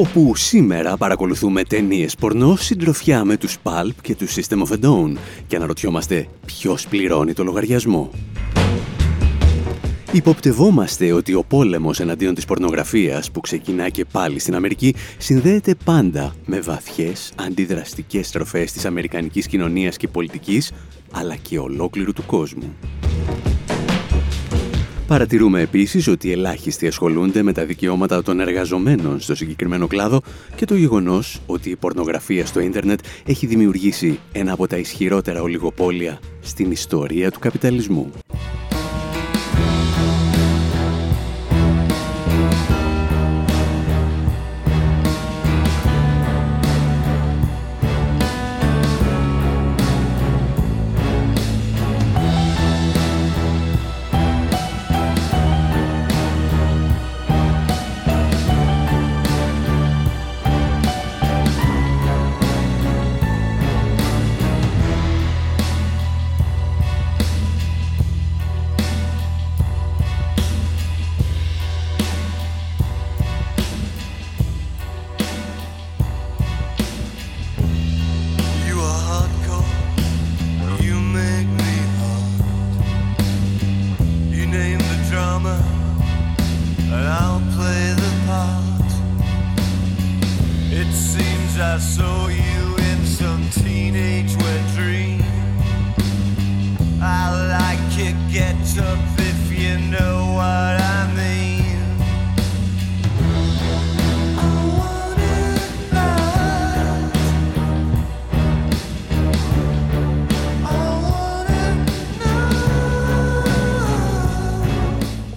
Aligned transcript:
Όπου 0.00 0.36
σήμερα 0.36 0.96
παρακολουθούμε 0.96 1.64
ταινίες 1.64 2.14
πορνό 2.14 2.56
συντροφιά 2.56 3.24
με 3.24 3.36
τους 3.36 3.56
Pulp 3.62 3.90
και 4.02 4.14
τους 4.14 4.34
System 4.34 4.62
of 4.62 4.72
a 4.72 4.84
Down 4.84 5.16
και 5.46 5.56
αναρωτιόμαστε 5.56 6.26
ποιος 6.46 6.86
πληρώνει 6.86 7.32
το 7.32 7.44
λογαριασμό; 7.44 8.10
Υποπτευόμαστε 10.12 11.12
ότι 11.12 11.34
ο 11.34 11.44
πόλεμος 11.44 12.00
εναντίον 12.00 12.34
της 12.34 12.44
πορνογραφίας 12.44 13.30
που 13.30 13.40
ξεκινά 13.40 13.88
και 13.88 14.04
πάλι 14.04 14.38
στην 14.38 14.54
Αμερική 14.54 14.94
συνδέεται 15.18 15.74
πάντα 15.84 16.34
με 16.46 16.60
βαθιές 16.60 17.32
αντιδραστικές 17.36 18.26
στροφές 18.26 18.72
της 18.72 18.84
αμερικανικής 18.84 19.46
κοινωνίας 19.46 19.96
και 19.96 20.08
πολιτικής 20.08 20.72
αλλά 21.12 21.36
και 21.36 21.58
ολόκληρου 21.58 22.12
του 22.12 22.26
κόσμου. 22.26 22.76
Παρατηρούμε 25.10 25.60
επίσης 25.60 26.08
ότι 26.08 26.32
ελάχιστοι 26.32 26.86
ασχολούνται 26.86 27.42
με 27.42 27.52
τα 27.52 27.64
δικαιώματα 27.64 28.22
των 28.22 28.40
εργαζομένων 28.40 29.20
στο 29.20 29.34
συγκεκριμένο 29.34 29.86
κλάδο 29.86 30.20
και 30.56 30.64
το 30.64 30.74
γεγονός 30.74 31.40
ότι 31.46 31.70
η 31.70 31.76
πορνογραφία 31.76 32.46
στο 32.46 32.60
ίντερνετ 32.60 33.00
έχει 33.26 33.46
δημιουργήσει 33.46 34.18
ένα 34.32 34.52
από 34.52 34.66
τα 34.66 34.76
ισχυρότερα 34.76 35.42
ολιγοπόλια 35.42 36.20
στην 36.40 36.70
ιστορία 36.70 37.30
του 37.30 37.38
καπιταλισμού. 37.38 38.12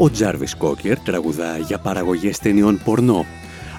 Ο 0.03 0.09
Τζάρβις 0.09 0.55
Κόκερ 0.55 0.99
τραγουδά 0.99 1.57
για 1.57 1.79
παραγωγές 1.79 2.39
ταινιών 2.39 2.81
πορνό, 2.83 3.25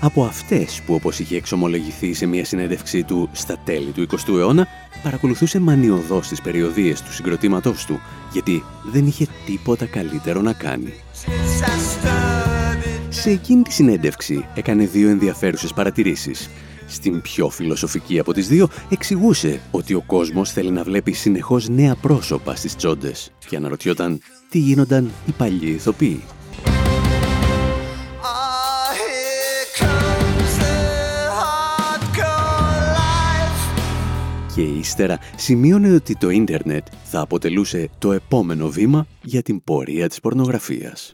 από 0.00 0.24
αυτές 0.24 0.82
που 0.86 0.94
όπως 0.94 1.18
είχε 1.18 1.36
εξομολογηθεί 1.36 2.14
σε 2.14 2.26
μια 2.26 2.44
συνέντευξή 2.44 3.02
του 3.02 3.28
στα 3.32 3.58
τέλη 3.64 3.90
του 3.90 4.06
20ου 4.10 4.38
αιώνα, 4.38 4.66
παρακολουθούσε 5.02 5.58
μανιωδώς 5.60 6.28
τις 6.28 6.40
περιοδίες 6.40 7.02
του 7.02 7.12
συγκροτήματός 7.12 7.84
του, 7.84 8.00
γιατί 8.32 8.64
δεν 8.92 9.06
είχε 9.06 9.26
τίποτα 9.46 9.86
καλύτερο 9.86 10.40
να 10.40 10.52
κάνει. 10.52 10.92
Σε 13.08 13.30
εκείνη 13.30 13.62
τη 13.62 13.72
συνέντευξη 13.72 14.46
έκανε 14.54 14.84
δύο 14.84 15.08
ενδιαφέρουσες 15.08 15.72
παρατηρήσεις. 15.72 16.50
Στην 16.86 17.20
πιο 17.20 17.48
φιλοσοφική 17.48 18.18
από 18.18 18.32
τις 18.32 18.48
δύο 18.48 18.68
εξηγούσε 18.88 19.60
ότι 19.70 19.94
ο 19.94 20.02
κόσμος 20.06 20.52
θέλει 20.52 20.70
να 20.70 20.82
βλέπει 20.82 21.12
συνεχώς 21.12 21.68
νέα 21.68 21.94
πρόσωπα 21.94 22.54
στις 22.54 22.76
τσόντες 22.76 23.32
και 23.48 23.56
αναρωτιόταν 23.56 24.20
τι 24.54 24.60
γίνονταν 24.60 25.10
οι 25.26 25.32
παλιοί 25.32 25.72
ηθοποιοί; 25.74 26.22
Και 34.54 34.62
ύστερα 34.62 35.18
σημείωνε 35.36 35.92
ότι 35.92 36.16
το 36.16 36.30
ίντερνετ 36.30 36.86
θα 37.04 37.20
αποτελούσε 37.20 37.88
το 37.98 38.12
επόμενο 38.12 38.68
βήμα 38.68 39.06
για 39.22 39.42
την 39.42 39.64
πορεία 39.64 40.08
της 40.08 40.20
πορνογραφίας. 40.20 41.10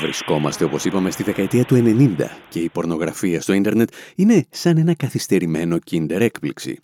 Βρισκόμαστε, 0.00 0.64
όπως 0.64 0.84
είπαμε, 0.84 1.10
στη 1.10 1.22
δεκαετία 1.22 1.64
του 1.64 1.74
90 1.74 2.16
και 2.48 2.58
η 2.58 2.68
πορνογραφία 2.68 3.40
στο 3.40 3.52
ίντερνετ 3.52 3.90
είναι 4.14 4.46
σαν 4.50 4.76
ένα 4.76 4.94
καθυστερημένο 4.94 5.78
kinder 5.90 6.20
έκπληξη. 6.20 6.78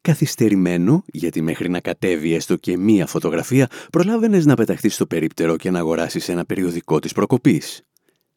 Καθυστερημένο, 0.00 1.04
γιατί 1.06 1.42
μέχρι 1.42 1.68
να 1.68 1.80
κατέβει 1.80 2.34
έστω 2.34 2.56
και 2.56 2.76
μία 2.76 3.06
φωτογραφία, 3.06 3.68
προλάβαινες 3.90 4.46
να 4.46 4.54
πεταχτείς 4.54 4.94
στο 4.94 5.06
περίπτερο 5.06 5.56
και 5.56 5.70
να 5.70 5.78
αγοράσεις 5.78 6.28
ένα 6.28 6.44
περιοδικό 6.44 6.98
της 6.98 7.12
προκοπής. 7.12 7.82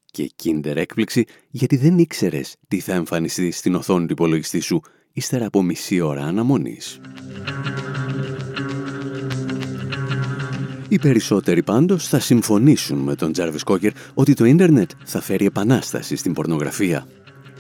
Και 0.06 0.32
kinder 0.44 0.76
έκπληξη, 0.76 1.26
γιατί 1.50 1.78
δεν 1.78 1.98
ήξερες 1.98 2.56
τι 2.68 2.80
θα 2.80 2.94
εμφανιστεί 2.94 3.52
στην 3.52 3.76
οθόνη 3.76 4.06
του 4.06 4.14
υπολογιστή 4.14 4.60
σου, 4.60 4.82
ύστερα 5.14 5.46
από 5.46 5.64
μισή 5.64 6.00
ώρα 6.00 6.24
αναμονής. 6.24 7.00
Οι 10.92 11.00
περισσότεροι 11.00 11.64
πάντως 11.64 12.08
θα 12.08 12.20
συμφωνήσουν 12.20 12.98
με 12.98 13.16
τον 13.16 13.32
Τζάρβις 13.32 13.64
Κόκερ 13.64 13.92
ότι 14.14 14.34
το 14.34 14.46
ίντερνετ 14.46 14.92
θα 15.04 15.22
φέρει 15.22 15.46
επανάσταση 15.46 16.16
στην 16.16 16.34
πορνογραφία. 16.34 17.08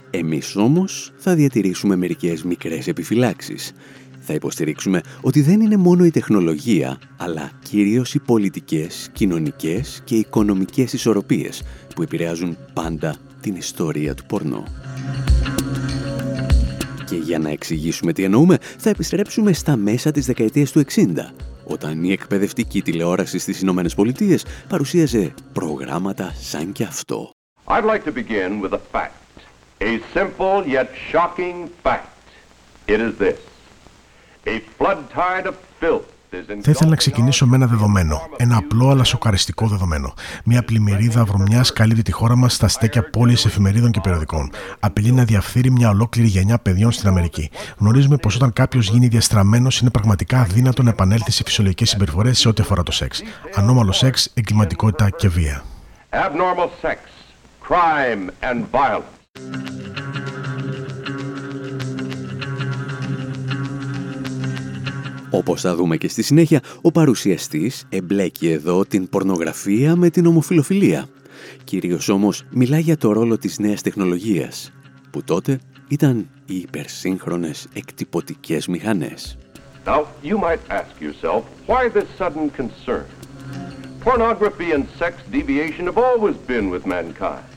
Εμείς 0.09 0.55
όμως 0.55 1.11
θα 1.17 1.35
διατηρήσουμε 1.35 1.95
μερικές 1.95 2.43
μικρές 2.43 2.87
επιφυλάξεις. 2.87 3.71
Θα 4.19 4.33
υποστηρίξουμε 4.33 5.01
ότι 5.21 5.41
δεν 5.41 5.61
είναι 5.61 5.77
μόνο 5.77 6.05
η 6.05 6.11
τεχνολογία, 6.11 6.99
αλλά 7.17 7.51
κυρίως 7.63 8.13
οι 8.13 8.19
πολιτικές, 8.19 9.09
κοινωνικές 9.13 10.01
και 10.03 10.15
οικονομικές 10.15 10.93
ισορροπίες 10.93 11.63
που 11.95 12.01
επηρεάζουν 12.01 12.57
πάντα 12.73 13.15
την 13.41 13.55
ιστορία 13.55 14.13
του 14.13 14.25
πορνό. 14.25 14.63
Και 17.05 17.15
για 17.15 17.39
να 17.39 17.49
εξηγήσουμε 17.49 18.13
τι 18.13 18.23
εννοούμε, 18.23 18.57
θα 18.77 18.89
επιστρέψουμε 18.89 19.53
στα 19.53 19.75
μέσα 19.75 20.11
της 20.11 20.25
δεκαετίας 20.25 20.71
του 20.71 20.79
60, 20.79 21.33
όταν 21.69 22.03
η 22.03 22.11
εκπαιδευτική 22.11 22.81
τηλεόραση 22.81 23.39
στις 23.39 23.61
Ηνωμένες 23.61 23.95
Πολιτείες 23.95 24.45
παρουσίαζε 24.67 25.33
προγράμματα 25.53 26.33
σαν 26.39 26.71
και 26.71 26.83
αυτό. 26.83 27.31
I'd 27.67 27.85
like 27.85 28.03
to 28.03 28.11
begin 28.11 28.61
with 28.61 28.73
a 28.73 28.81
fact. 28.91 29.13
A 29.81 29.99
simple 30.13 30.65
yet 30.67 30.89
shocking 31.11 31.69
fact. 31.83 32.09
It 32.87 32.99
is 32.99 33.13
this. 33.17 33.39
A 34.53 34.59
flood 34.77 35.01
tide 35.13 35.47
of 35.47 35.55
filth 35.79 36.09
θα 36.61 36.71
ήθελα 36.71 36.89
να 36.89 36.95
ξεκινήσω 36.95 37.45
με 37.47 37.55
ένα 37.55 37.65
δεδομένο. 37.65 38.21
Ένα 38.37 38.57
απλό 38.57 38.89
αλλά 38.89 39.03
σοκαριστικό 39.03 39.67
δεδομένο. 39.67 40.13
Μια 40.45 40.63
πλημμυρίδα 40.63 41.25
βρωμιάς 41.25 41.73
καλύπτει 41.73 42.01
τη 42.01 42.11
χώρα 42.11 42.35
μας 42.35 42.53
στα 42.53 42.67
στέκια 42.67 43.09
πόλης 43.09 43.45
εφημερίδων 43.45 43.91
και 43.91 43.99
περιοδικών. 43.99 44.51
Απειλεί 44.79 45.11
να 45.11 45.23
διαφθείρει 45.23 45.71
μια 45.71 45.89
ολόκληρη 45.89 46.27
γενιά 46.27 46.59
παιδιών 46.59 46.91
στην 46.91 47.07
Αμερική. 47.07 47.49
Γνωρίζουμε 47.77 48.17
πως 48.17 48.35
όταν 48.35 48.53
κάποιος 48.53 48.89
γίνει 48.89 49.07
διαστραμμένος, 49.07 49.79
είναι 49.79 49.89
πραγματικά 49.89 50.39
αδύνατο 50.39 50.83
να 50.83 50.89
επανέλθει 50.89 51.31
σε 51.31 51.43
φυσιολογικές 51.43 51.89
συμπεριφορές 51.89 52.39
σε 52.39 52.47
ό,τι 52.47 52.61
αφορά 52.61 52.83
το 52.83 52.91
σεξ. 52.91 53.21
Ανώμαλο 53.55 53.91
σεξ, 53.91 54.31
εγκληματικότητα 54.33 55.09
και 55.09 55.29
βία. 55.29 55.63
Abnormal 56.11 56.69
sex, 56.81 56.97
crime 57.67 58.29
and 58.41 58.59
violence. 58.71 59.19
Όπως 65.29 65.61
θα 65.61 65.75
δούμε 65.75 65.97
και 65.97 66.07
στη 66.07 66.23
συνέχεια, 66.23 66.61
ο 66.81 66.91
παρουσιαστής 66.91 67.85
εμπλέκει 67.89 68.49
εδώ 68.49 68.85
την 68.85 69.09
πορνογραφία 69.09 69.95
με 69.95 70.09
την 70.09 70.25
ομοφιλοφιλία. 70.25 71.07
Κυρίως 71.63 72.09
όμως 72.09 72.43
μιλάει 72.49 72.81
για 72.81 72.97
το 72.97 73.11
ρόλο 73.11 73.37
της 73.37 73.59
νέας 73.59 73.81
τεχνολογίας, 73.81 74.71
που 75.11 75.23
τότε 75.23 75.59
ήταν 75.87 76.29
οι 76.45 76.55
υπερσύγχρονες 76.55 77.67
εκτυπωτικές 77.73 78.67
μηχανές. 78.67 79.37
Now, 79.85 80.05
you 80.23 80.37
might 80.37 80.59
ask 80.69 80.93
yourself, 81.01 81.41
why 81.67 81.89
this 81.89 82.07
sudden 82.17 82.49
concern? 82.61 83.05
Pornography 84.03 84.69
and 84.75 84.85
sex 85.01 85.13
deviation 85.31 85.85
have 85.89 85.99
always 86.09 86.37
been 86.51 86.69
with 86.73 86.83
mankind. 86.85 87.47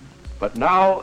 But 0.43 0.53
now 0.57 1.03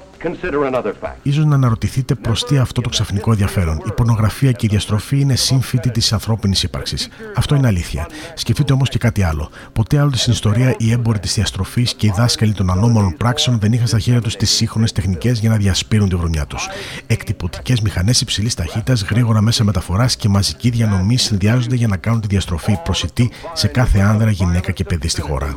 Ίσως 1.24 1.46
να 1.46 1.56
αναρωτηθείτε 1.56 2.16
προς 2.16 2.46
τι 2.46 2.58
αυτό 2.58 2.82
το 2.82 2.90
ξαφνικό 2.90 3.32
ενδιαφέρον. 3.32 3.82
Η 3.88 3.92
πορνογραφία 3.92 4.52
και 4.52 4.66
η 4.66 4.70
διαστροφή 4.70 5.20
είναι 5.20 5.36
σύμφυτη 5.36 5.92
της 5.92 6.14
ανθρώπινης 6.14 6.64
ύπαρξης. 6.64 7.10
Αυτό 7.36 7.56
είναι 7.56 7.68
αλήθεια. 7.68 8.08
Σκεφτείτε 8.34 8.74
όμως 8.74 8.90
και 8.90 8.98
κάτι 8.98 9.24
άλλο. 9.24 9.50
Ποτέ 9.74 10.00
άλλο 10.00 10.12
στην 10.14 10.34
ιστορία 10.34 10.76
οι 10.78 10.92
έμποροι 10.92 11.20
της 11.20 11.34
διαστροφής 11.34 11.94
και 11.94 12.08
οι 12.08 12.14
δάσκαλοι 12.16 12.54
των 12.54 12.70
ανώμαλων 12.70 13.18
πράξεων 13.18 13.60
δεν 13.60 13.74
είχαν 13.74 13.88
στα 13.88 14.00
χέρια 14.00 14.22
τους 14.22 14.36
τις 14.36 14.50
σύγχρονες 14.50 14.92
τεχνικές 14.92 15.40
για 15.40 15.50
να 15.50 15.56
διασπείρουν 15.56 16.10
τη 16.10 16.16
βρωμιά 16.16 16.46
τους. 16.46 16.68
Εκτυπωτικές 17.08 17.82
μηχανές 17.82 18.22
υψηλής 18.22 18.54
ταχύτητας, 18.54 19.04
γρήγορα 19.04 19.42
μέσα 19.42 19.64
μεταφοράς 19.64 20.16
και 20.16 20.30
μαζική 20.30 20.70
διανομή 20.70 21.18
συνδυάζονται 21.18 21.76
για 21.76 21.88
να 21.88 21.98
κάνουν 21.98 22.22
τη 22.22 22.28
διαστροφή 22.28 22.80
προσιτή 22.84 23.32
σε 23.54 23.68
κάθε 23.68 24.00
άνδρα, 24.00 24.30
γυναίκα 24.30 24.72
και 24.72 24.84
παιδί 24.84 25.08
στη 25.08 25.22
χώρα. 25.22 25.54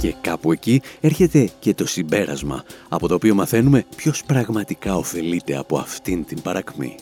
Και 0.00 0.14
κάπου 0.20 0.52
εκεί 0.52 0.82
έρχεται 1.00 1.50
και 1.58 1.74
το 1.74 1.86
συμπέρασμα, 1.86 2.64
από 2.88 3.08
το 3.08 3.14
οποίο 3.14 3.34
μαθαίνουμε 3.34 3.84
ποιος 3.96 4.24
πραγματικά 4.24 4.96
ωφελείται 4.96 5.56
από 5.56 5.78
αυτήν 5.78 6.24
την 6.24 6.42
παρακμή. 6.42 6.94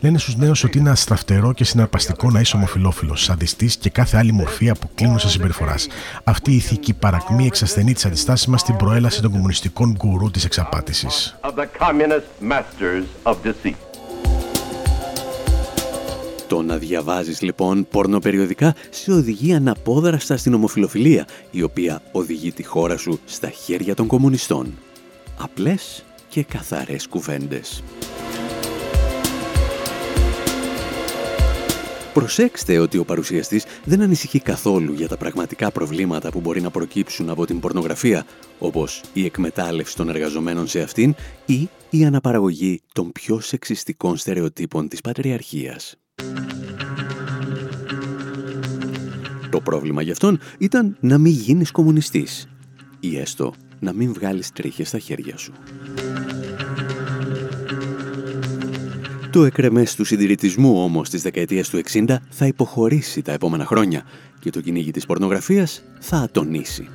Λένε 0.00 0.18
στους 0.18 0.36
νέους 0.36 0.64
ότι 0.64 0.78
είναι 0.78 0.90
αστραφτερό 0.90 1.52
και 1.52 1.64
συναρπαστικό 1.64 2.30
να 2.30 2.40
είσαι 2.40 2.56
ομοφιλόφιλος, 2.56 3.22
σαντιστής 3.22 3.76
και 3.76 3.90
κάθε 3.90 4.16
άλλη 4.16 4.32
μορφή 4.32 4.70
αποκλίνουσα 4.70 5.28
συμπεριφοράς. 5.28 5.88
Αυτή 6.24 6.52
η 6.52 6.56
ηθική 6.56 6.94
παρακμή 6.94 7.46
εξασθενεί 7.46 7.92
τις 7.92 8.04
αντιστάσεις 8.04 8.46
μας 8.46 8.60
στην 8.60 8.76
προέλαση 8.76 9.22
των 9.22 9.30
κομμουνιστικών 9.30 9.92
γκουρού 9.92 10.30
της 10.30 10.44
εξαπάτησης. 10.44 11.36
Το 16.48 16.62
να 16.62 16.76
διαβάζεις 16.76 17.42
λοιπόν 17.42 17.86
πορνοπεριοδικά 17.90 18.74
σε 18.90 19.12
οδηγεί 19.12 19.54
αναπόδραστα 19.54 20.36
στην 20.36 20.54
ομοφιλοφιλία, 20.54 21.26
η 21.50 21.62
οποία 21.62 22.02
οδηγεί 22.12 22.52
τη 22.52 22.62
χώρα 22.62 22.96
σου 22.96 23.18
στα 23.24 23.50
χέρια 23.50 23.94
των 23.94 24.06
κομμουνιστών. 24.06 24.74
Απλές 25.38 26.04
και 26.28 26.42
καθαρές 26.42 27.06
κουβέντες. 27.08 27.82
Προσέξτε 32.12 32.78
ότι 32.78 32.98
ο 32.98 33.04
παρουσιαστής 33.04 33.64
δεν 33.84 34.02
ανησυχεί 34.02 34.40
καθόλου 34.40 34.92
για 34.92 35.08
τα 35.08 35.16
πραγματικά 35.16 35.70
προβλήματα 35.70 36.30
που 36.30 36.40
μπορεί 36.40 36.60
να 36.60 36.70
προκύψουν 36.70 37.30
από 37.30 37.46
την 37.46 37.60
πορνογραφία, 37.60 38.26
όπως 38.58 39.02
η 39.12 39.24
εκμετάλλευση 39.24 39.96
των 39.96 40.08
εργαζομένων 40.08 40.66
σε 40.66 40.80
αυτήν 40.80 41.14
ή 41.46 41.68
η 41.90 42.04
αναπαραγωγή 42.04 42.80
των 42.92 43.12
πιο 43.12 43.40
σεξιστικών 43.40 44.16
στερεοτύπων 44.16 44.88
της 44.88 45.00
πατριαρχίας. 45.00 45.96
Το 49.50 49.62
πρόβλημα 49.62 50.02
γι' 50.02 50.10
αυτόν 50.10 50.38
ήταν 50.58 50.96
να 51.00 51.18
μην 51.18 51.32
γίνεις 51.32 51.70
κομμουνιστής 51.70 52.48
ή 53.00 53.18
έστω 53.18 53.52
να 53.78 53.92
μην 53.92 54.12
βγάλεις 54.12 54.52
τρίχες 54.52 54.88
στα 54.88 54.98
χέρια 54.98 55.36
σου. 55.36 55.52
Το 59.30 59.44
εκρεμές 59.44 59.94
του 59.94 60.04
συντηρητισμού 60.04 60.82
όμως 60.82 61.10
της 61.10 61.22
δεκαετίας 61.22 61.68
του 61.68 61.80
60 61.92 62.16
θα 62.30 62.46
υποχωρήσει 62.46 63.22
τα 63.22 63.32
επόμενα 63.32 63.64
χρόνια 63.66 64.02
και 64.40 64.50
το 64.50 64.60
κυνήγι 64.60 64.90
της 64.90 65.06
πορνογραφίας 65.06 65.82
θα 66.00 66.16
ατονίσει. 66.16 66.88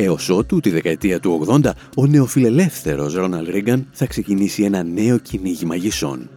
Έως 0.00 0.28
ότου 0.28 0.60
τη 0.60 0.70
δεκαετία 0.70 1.20
του 1.20 1.46
80, 1.48 1.70
ο 1.96 2.06
νεοφιλελεύθερος 2.06 3.14
Ρόναλ 3.14 3.50
Ρίγκαν 3.50 3.86
θα 3.92 4.06
ξεκινήσει 4.06 4.62
ένα 4.62 4.82
νέο 4.82 5.18
κυνήγι 5.18 5.64
μαγισσών. 5.64 6.30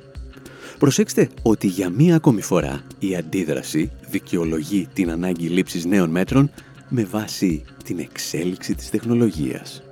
Προσέξτε 0.80 1.30
ότι 1.42 1.68
για 1.68 1.90
μία 1.90 2.16
ακόμη 2.16 2.42
φορά 2.42 2.82
η 3.00 3.16
αντίδραση 3.16 3.92
δικαιολογεί 4.10 4.88
την 4.94 5.12
ανάγκη 5.12 5.48
λήψης 5.48 5.86
νέων 5.86 6.10
μέτρων 6.10 6.52
με 6.90 7.04
βάση 7.04 7.64
την 7.84 8.00
εξέλιξη 8.00 8.76
της 8.76 8.90
τεχνολογίας. 8.90 9.84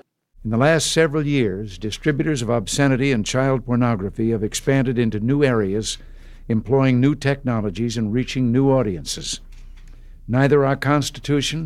In 0.50 0.58
the 0.58 0.58
last 0.58 0.92
several 0.94 1.24
years, 1.24 1.78
distributors 1.78 2.42
of 2.42 2.50
obscenity 2.50 3.12
and 3.12 3.26
child 3.26 3.60
pornography 3.66 4.30
have 4.32 4.44
expanded 4.52 4.98
into 4.98 5.20
new 5.20 5.44
areas, 5.44 5.98
employing 6.48 7.00
new 7.00 7.16
technologies 7.30 7.98
and 7.98 8.14
reaching 8.18 8.46
new 8.52 8.66
audiences. 8.80 9.28
Neither 10.38 10.60
our 10.66 10.80
Constitution 10.92 11.60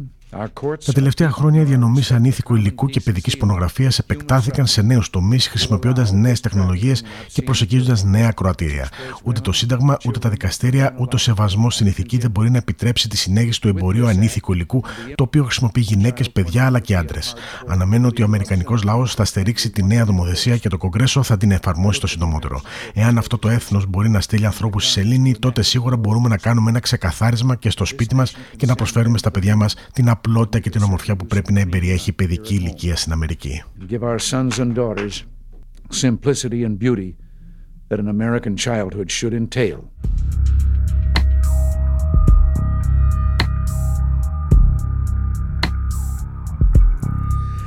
τα 0.86 0.92
τελευταία 0.94 1.32
χρόνια 1.32 1.62
οι 1.62 1.64
διανομής 1.64 2.12
ανήθικου 2.12 2.56
υλικού 2.56 2.88
και 2.88 3.00
παιδικής 3.00 3.38
πορνογραφίας 3.38 4.00
επεκτάθηκαν 4.00 4.68
σε 4.68 4.82
νέους 4.82 5.10
τομείς 5.10 5.48
χρησιμοποιώντας 5.48 6.12
νέες 6.12 6.40
τεχνολογίες 6.40 7.04
και 7.32 7.42
προσεγγίζοντας 7.42 8.04
νέα 8.04 8.28
ακροατήρια. 8.28 8.90
Ούτε 9.24 9.40
το 9.40 9.52
Σύνταγμα, 9.52 9.98
ούτε 10.06 10.20
τα 10.20 10.30
δικαστήρια, 10.30 10.96
ούτε 11.00 11.16
ο 11.16 11.20
σεβασμός 11.20 11.74
στην 11.74 11.88
ηθική 11.88 12.18
δεν 12.18 12.32
μπορεί 12.32 12.52
να 12.52 12.58
επιτρέψει 12.58 13.10
τη 13.10 13.18
συνέχιση 13.18 13.62
του 13.62 13.68
εμπορίου 13.68 14.08
ανήθικου 14.08 14.54
υλικού, 14.54 14.84
το 15.16 15.24
οποίο 15.24 15.44
χρησιμοποιεί 15.44 15.82
γυναίκες, 15.82 16.32
παιδιά 16.32 16.66
αλλά 16.66 16.80
και 16.80 16.96
άντρες. 16.96 17.36
Αναμένω 17.68 18.08
ότι 18.08 18.22
ο 18.22 18.26
Αμερικανικός 18.26 18.84
λαός 18.84 19.14
θα 19.14 19.26
στηρίξει 19.26 19.70
τη 19.70 19.84
νέα 19.84 20.06
νομοθεσία 20.06 20.58
και 20.58 20.70
το 20.70 20.78
Κογκρέσο 20.78 21.24
θα 21.24 21.38
την 21.38 21.52
εφαρμόσει 21.52 22.00
το 22.00 22.08
συντομότερο. 22.08 22.62
Εάν 22.94 23.18
αυτό 23.18 23.38
το 23.38 23.50
έθνος 23.50 23.86
μπορεί 23.86 24.10
να 24.10 24.22
στείλει 24.22 24.46
ανθρώπους 24.46 24.84
στη 24.84 24.92
σελήνη, 24.92 25.36
τότε 25.36 25.62
σίγουρα 25.62 25.98
μπορούμε 25.98 26.30
να 26.30 26.38
κάνουμε 26.38 26.70
ένα 26.70 26.80
ξεκαθάρισμα 26.80 27.56
και 27.56 27.70
στο 27.70 27.86
σπίτι 27.86 28.16
μας 28.16 28.36
και 28.56 28.66
να 28.66 28.76
προσφέρουμε 28.76 29.18
στα 29.18 29.32
παιδιά 29.32 29.56
μας 29.56 29.76
την 29.94 30.10
απλότητα 30.28 30.60
και 30.60 30.70
την 30.70 30.82
ομορφιά 30.82 31.16
που 31.16 31.26
πρέπει 31.26 31.54
να 31.54 31.60
εμπεριέχει 31.60 32.10
η 32.10 32.14
παιδική 32.14 32.54
ηλικία 32.54 32.96
στην 32.96 33.12
Αμερική. 33.12 33.64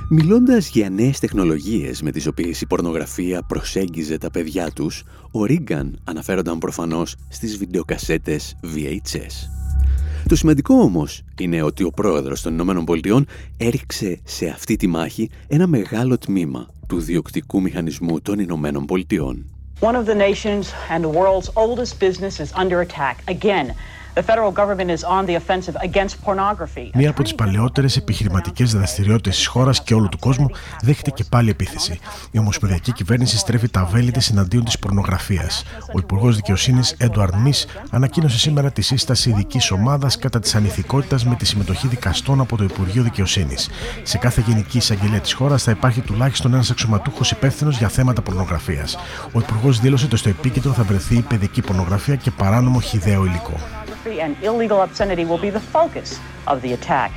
Μιλώντας 0.08 0.68
για 0.68 0.90
νέες 0.90 1.18
τεχνολογίες 1.18 2.02
με 2.02 2.10
τις 2.10 2.26
οποίες 2.26 2.60
η 2.60 2.66
πορνογραφία 2.66 3.42
προσέγγιζε 3.42 4.18
τα 4.18 4.30
παιδιά 4.30 4.70
τους, 4.70 5.04
ο 5.30 5.44
Ρίγκαν 5.44 5.98
αναφέρονταν 6.04 6.58
προφανώς 6.58 7.16
στις 7.28 7.56
βιντεοκασέτες 7.56 8.56
VHS. 8.62 9.55
Το 10.28 10.36
σημαντικό 10.36 10.74
όμως 10.74 11.22
είναι 11.38 11.62
ότι 11.62 11.84
ο 11.84 11.90
πρόεδρος 11.90 12.42
των 12.42 12.52
Ηνωμένων 12.52 12.84
Πολιτειών 12.84 13.26
έριξε 13.56 14.20
σε 14.24 14.46
αυτή 14.46 14.76
τη 14.76 14.86
μάχη 14.86 15.30
ένα 15.48 15.66
μεγάλο 15.66 16.18
τμήμα 16.18 16.68
του 16.88 17.00
διοκτικού 17.00 17.60
μηχανισμού 17.60 18.20
των 18.20 18.38
Ηνωμένων 18.38 18.84
Πολιτειών. 18.84 19.46
One 19.80 19.94
of 19.94 20.06
the 20.06 20.14
nation's 20.14 20.66
and 20.90 21.04
the 21.04 21.08
world's 21.08 21.50
oldest 21.54 22.00
business 22.00 22.40
is 22.40 22.52
under 22.62 22.80
attack 22.80 23.16
again 23.28 23.66
Μία 26.94 27.10
από 27.10 27.22
τις 27.22 27.34
παλαιότερες 27.34 27.96
επιχειρηματικές 27.96 28.72
δραστηριότητες 28.72 29.36
της 29.36 29.46
χώρας 29.46 29.82
και 29.82 29.94
όλου 29.94 30.08
του 30.08 30.18
κόσμου 30.18 30.50
δέχεται 30.82 31.10
και 31.10 31.24
πάλι 31.30 31.50
επίθεση. 31.50 31.98
Η 32.30 32.38
Ομοσπονδιακή 32.38 32.92
Κυβέρνηση 32.92 33.38
στρέφει 33.38 33.68
τα 33.68 33.84
βέλη 33.84 34.10
της 34.10 34.30
εναντίον 34.30 34.64
της 34.64 34.78
πορνογραφίας. 34.78 35.64
Ο 35.94 35.98
Υπουργός 35.98 36.36
Δικαιοσύνης, 36.36 36.94
Έντουαρντ 36.98 37.34
Μις, 37.34 37.66
ανακοίνωσε 37.90 38.38
σήμερα 38.38 38.70
τη 38.70 38.82
σύσταση 38.82 39.30
ειδικής 39.30 39.70
ομάδας 39.70 40.18
κατά 40.18 40.40
της 40.40 40.54
ανηθικότητας 40.54 41.24
με 41.24 41.34
τη 41.34 41.46
συμμετοχή 41.46 41.88
δικαστών 41.88 42.40
από 42.40 42.56
το 42.56 42.64
Υπουργείο 42.64 43.02
Δικαιοσύνης. 43.02 43.68
Σε 44.02 44.18
κάθε 44.18 44.44
γενική 44.46 44.76
εισαγγελία 44.76 45.20
της 45.20 45.32
χώρας 45.32 45.62
θα 45.62 45.70
υπάρχει 45.70 46.00
τουλάχιστον 46.00 46.54
ένας 46.54 46.70
αξιωματούχος 46.70 47.30
υπεύθυνος 47.30 47.78
για 47.78 47.88
θέματα 47.88 48.22
πορνογραφίας. 48.22 48.96
Ο 49.32 49.38
Υπουργός 49.38 49.80
δήλωσε 49.80 50.04
ότι 50.04 50.16
στο 50.16 50.28
επίκεντρο 50.28 50.72
θα 50.72 50.82
βρεθεί 50.82 51.16
η 51.16 51.22
παιδική 51.22 51.60
πορνογραφία 51.60 52.16
και 52.16 52.30
παράνομο 52.30 52.80
χιδαίο 52.80 53.24
υλικό 53.24 53.60
and 54.06 54.36
illegal 54.42 54.80
obscenity 54.86 55.24
will 55.24 55.42
be 55.46 55.50
the 55.50 55.64
focus 55.76 56.08
of 56.46 56.56
the 56.62 56.72
attack. 56.72 57.10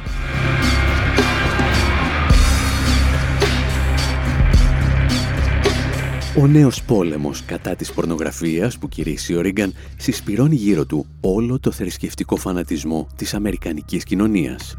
Ο 6.37 6.47
νέος 6.47 6.83
πόλεμος 6.83 7.45
κατά 7.45 7.75
της 7.75 7.91
πορνογραφίας 7.91 8.77
που 8.77 8.87
κηρύσσει 8.87 9.35
ο 9.35 9.41
Ρίγκαν 9.41 9.73
συσπηρώνει 9.97 10.55
γύρω 10.55 10.85
του 10.85 11.05
όλο 11.21 11.59
το 11.59 11.71
θρησκευτικό 11.71 12.35
φανατισμό 12.35 13.07
της 13.15 13.33
αμερικανικής 13.33 14.03
κοινωνίας. 14.03 14.77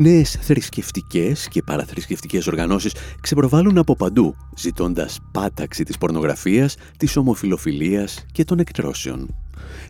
Νέες 0.00 0.38
θρησκευτικές 0.40 1.48
και 1.48 1.62
παραθρησκευτικές 1.62 2.46
οργανώσεις 2.46 2.94
ξεπροβάλλουν 3.20 3.78
από 3.78 3.96
παντού, 3.96 4.34
ζητώντας 4.56 5.18
πάταξη 5.32 5.84
της 5.84 5.98
πορνογραφίας, 5.98 6.76
της 6.96 7.16
ομοφιλοφιλίας 7.16 8.24
και 8.32 8.44
των 8.44 8.58
εκτρώσεων. 8.58 9.34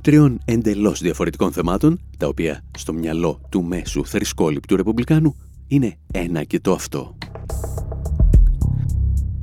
Τριών 0.00 0.38
εντελώς 0.44 1.00
διαφορετικών 1.00 1.52
θεμάτων, 1.52 2.00
τα 2.16 2.26
οποία 2.26 2.64
στο 2.78 2.92
μυαλό 2.92 3.40
του 3.48 3.62
μέσου 3.62 4.06
θρησκόληπτου 4.06 4.76
Ρεπουμπλικάνου 4.76 5.36
είναι 5.66 5.96
ένα 6.12 6.44
και 6.44 6.60
το 6.60 6.72
αυτό. 6.72 7.16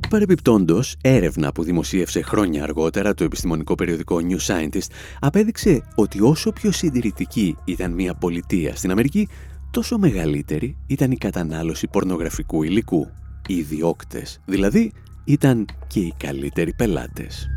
Παρεπιπτόντος, 0.08 0.96
έρευνα 1.00 1.52
που 1.52 1.62
δημοσίευσε 1.62 2.22
χρόνια 2.22 2.62
αργότερα 2.62 3.14
το 3.14 3.24
επιστημονικό 3.24 3.74
περιοδικό 3.74 4.18
New 4.28 4.38
Scientist 4.46 4.90
απέδειξε 5.20 5.82
ότι 5.94 6.20
όσο 6.20 6.52
πιο 6.52 6.72
συντηρητική 6.72 7.56
ήταν 7.64 7.92
μια 7.92 8.14
πολιτεία 8.14 8.76
στην 8.76 8.90
Αμερική, 8.90 9.28
τόσο 9.76 9.98
μεγαλύτερη 9.98 10.76
ήταν 10.86 11.10
η 11.10 11.16
κατανάλωση 11.16 11.88
πορνογραφικού 11.88 12.62
υλικού. 12.62 13.08
Οι 13.46 13.54
ιδιόκτες, 13.54 14.40
δηλαδή, 14.44 14.92
ήταν 15.24 15.66
και 15.86 16.00
οι 16.00 16.14
καλύτεροι 16.16 16.74
πελάτες. 16.74 17.48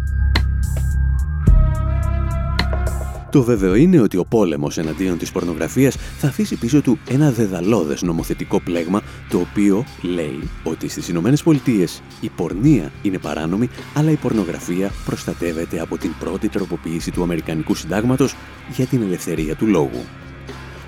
Το 3.31 3.43
βέβαιο 3.43 3.75
είναι 3.75 3.99
ότι 3.99 4.17
ο 4.17 4.25
πόλεμος 4.25 4.77
εναντίον 4.77 5.17
της 5.17 5.31
πορνογραφίας 5.31 5.95
θα 5.95 6.27
αφήσει 6.27 6.55
πίσω 6.55 6.81
του 6.81 6.99
ένα 7.09 7.31
δαιδαλώδες 7.31 8.01
νομοθετικό 8.01 8.59
πλέγμα 8.61 9.01
το 9.29 9.39
οποίο 9.39 9.85
λέει 10.01 10.49
ότι 10.63 10.87
στις 10.87 11.07
Ηνωμένες 11.07 11.43
Πολιτείες 11.43 12.01
η 12.21 12.29
πορνεία 12.29 12.91
είναι 13.01 13.17
παράνομη 13.17 13.69
αλλά 13.93 14.11
η 14.11 14.15
πορνογραφία 14.15 14.91
προστατεύεται 15.05 15.79
από 15.79 15.97
την 15.97 16.11
πρώτη 16.19 16.49
τροποποίηση 16.49 17.11
του 17.11 17.23
Αμερικανικού 17.23 17.75
Συντάγματος 17.75 18.35
για 18.75 18.85
την 18.85 19.01
ελευθερία 19.01 19.55
του 19.55 19.67
λόγου. 19.67 20.05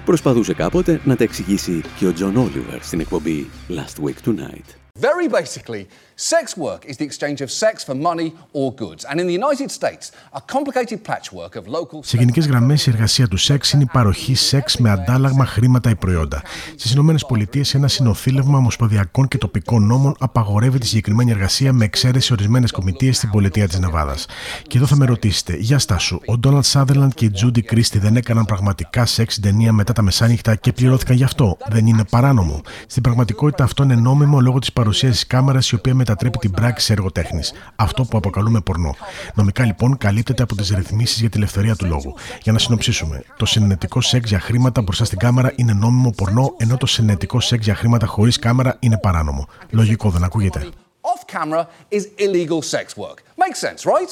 Προσπαθούσε 0.05 0.53
κάποτε 0.53 1.01
να 1.03 1.15
τα 1.15 1.23
εξηγήσει 1.23 1.81
και 1.97 2.07
ο 2.07 2.13
Τζον 2.13 2.37
Όλιβερ 2.37 2.81
στην 2.83 2.99
εκπομπή 2.99 3.49
Last 3.69 4.03
Week 4.03 4.29
Tonight. 4.29 4.75
Very 4.99 5.29
basically, 5.29 5.85
sex 6.15 6.57
work 6.57 6.85
is 6.85 6.95
the 6.97 7.05
exchange 7.09 7.41
of 7.41 7.49
sex 7.63 7.83
for 7.87 7.95
money 7.95 8.29
or 8.51 8.73
goods. 8.83 9.01
And 9.09 9.19
in 9.19 9.25
the 9.27 9.37
United 9.41 9.69
States, 9.79 10.11
a 10.39 10.41
complicated 10.55 10.99
patchwork 11.03 11.55
of 11.55 11.67
local... 11.67 11.99
Σε 12.03 12.17
γενικές 12.17 12.47
γραμμές, 12.47 12.85
η 12.87 12.89
εργασία 12.89 13.27
του 13.27 13.37
σεξ 13.37 13.71
είναι 13.71 13.83
η 13.83 13.89
παροχή 13.91 14.35
σεξ 14.35 14.77
με 14.77 14.89
αντάλλαγμα 14.89 15.45
χρήματα 15.45 15.89
ή 15.89 15.95
προϊόντα. 15.95 16.41
Στις 16.75 16.91
ΗΠΑ, 16.91 17.61
ένα 17.73 17.87
συνοθήλευμα 17.87 18.57
ομοσπονδιακών 18.57 19.27
και 19.27 19.37
τοπικών 19.37 19.85
νόμων 19.85 20.15
απαγορεύει 20.19 20.77
τη 20.77 20.87
συγκεκριμένη 20.87 21.31
εργασία 21.31 21.73
με 21.73 21.85
εξαίρεση 21.85 22.33
ορισμένες 22.33 22.71
κομιτείες 22.71 23.17
στην 23.17 23.29
πολιτεία 23.29 23.67
της 23.67 23.79
Νεβάδας. 23.79 24.25
Και 24.67 24.77
εδώ 24.77 24.85
θα 24.85 24.95
με 24.95 25.05
ρωτήσετε, 25.05 25.55
για 25.55 25.79
στάσου, 25.79 26.19
ο 26.25 26.37
Ντόναλτ 26.37 26.65
Σάδερλαντ 26.65 27.11
και 27.15 27.25
η 27.25 27.31
Τζούντι 27.31 27.61
Κρίστη 27.61 27.99
δεν 27.99 28.15
έκαναν 28.15 28.45
πραγματικά 28.45 29.05
σεξ 29.05 29.33
στην 29.33 29.43
ταινία 29.43 29.71
μετά 29.71 29.93
τα 29.93 30.01
μεσάνυχτα 30.01 30.55
και 30.55 30.71
πληρώθηκαν 30.71 31.15
γι' 31.15 31.23
αυτό; 31.23 31.57
Δεν 31.67 31.87
είναι 31.87 32.03
παράνομο. 32.09 32.61
Στην 32.87 33.03
πραγματικότητα 33.03 33.63
αυτό 33.63 33.83
είναι 33.83 33.95
νόμιμο 33.95 34.39
λόγω 34.39 34.59
της 34.59 34.73
παρουσίαση 34.73 35.25
κάμερας 35.25 35.69
η 35.69 35.75
οποία 35.75 35.93
μετατρέπει 36.11 36.37
την 36.37 36.51
πράξη 36.51 36.85
σε 36.85 36.93
έργο 36.93 37.11
τέχνη. 37.11 37.41
Αυτό 37.75 38.03
που 38.03 38.17
αποκαλούμε 38.17 38.61
πορνό. 38.61 38.95
Νομικά 39.33 39.65
λοιπόν 39.65 39.97
καλύπτεται 39.97 40.43
από 40.43 40.55
τις 40.55 40.69
ρυθμίσεις 40.69 41.19
για 41.19 41.29
τη 41.29 41.37
ελευθερία 41.37 41.75
του 41.75 41.85
λόγου. 41.85 42.13
Για 42.41 42.51
να 42.51 42.59
συνοψίσουμε, 42.59 43.23
το 43.37 43.45
συνενετικό 43.45 44.01
σεξ 44.01 44.29
για 44.29 44.39
χρήματα 44.39 44.81
μπροστά 44.81 45.05
στην 45.05 45.17
κάμερα 45.17 45.53
είναι 45.55 45.73
νόμιμο 45.73 46.09
πορνό, 46.11 46.53
ενώ 46.57 46.77
το 46.77 46.85
συνενετικό 46.85 47.39
σεξ 47.39 47.65
για 47.65 47.75
χρήματα 47.75 48.05
χωρίς 48.05 48.39
κάμερα 48.39 48.75
είναι 48.79 48.97
παράνομο. 48.97 49.47
Λογικό, 49.69 50.09
δεν 50.09 50.23
ακούγεται; 50.23 50.69
Off 51.01 51.23
camera 51.35 51.65
is 51.97 52.03
illegal 52.25 52.61
sex 52.73 52.85
work. 53.03 53.17
Makes 53.43 53.59
sense, 53.65 53.85
right? 53.85 54.11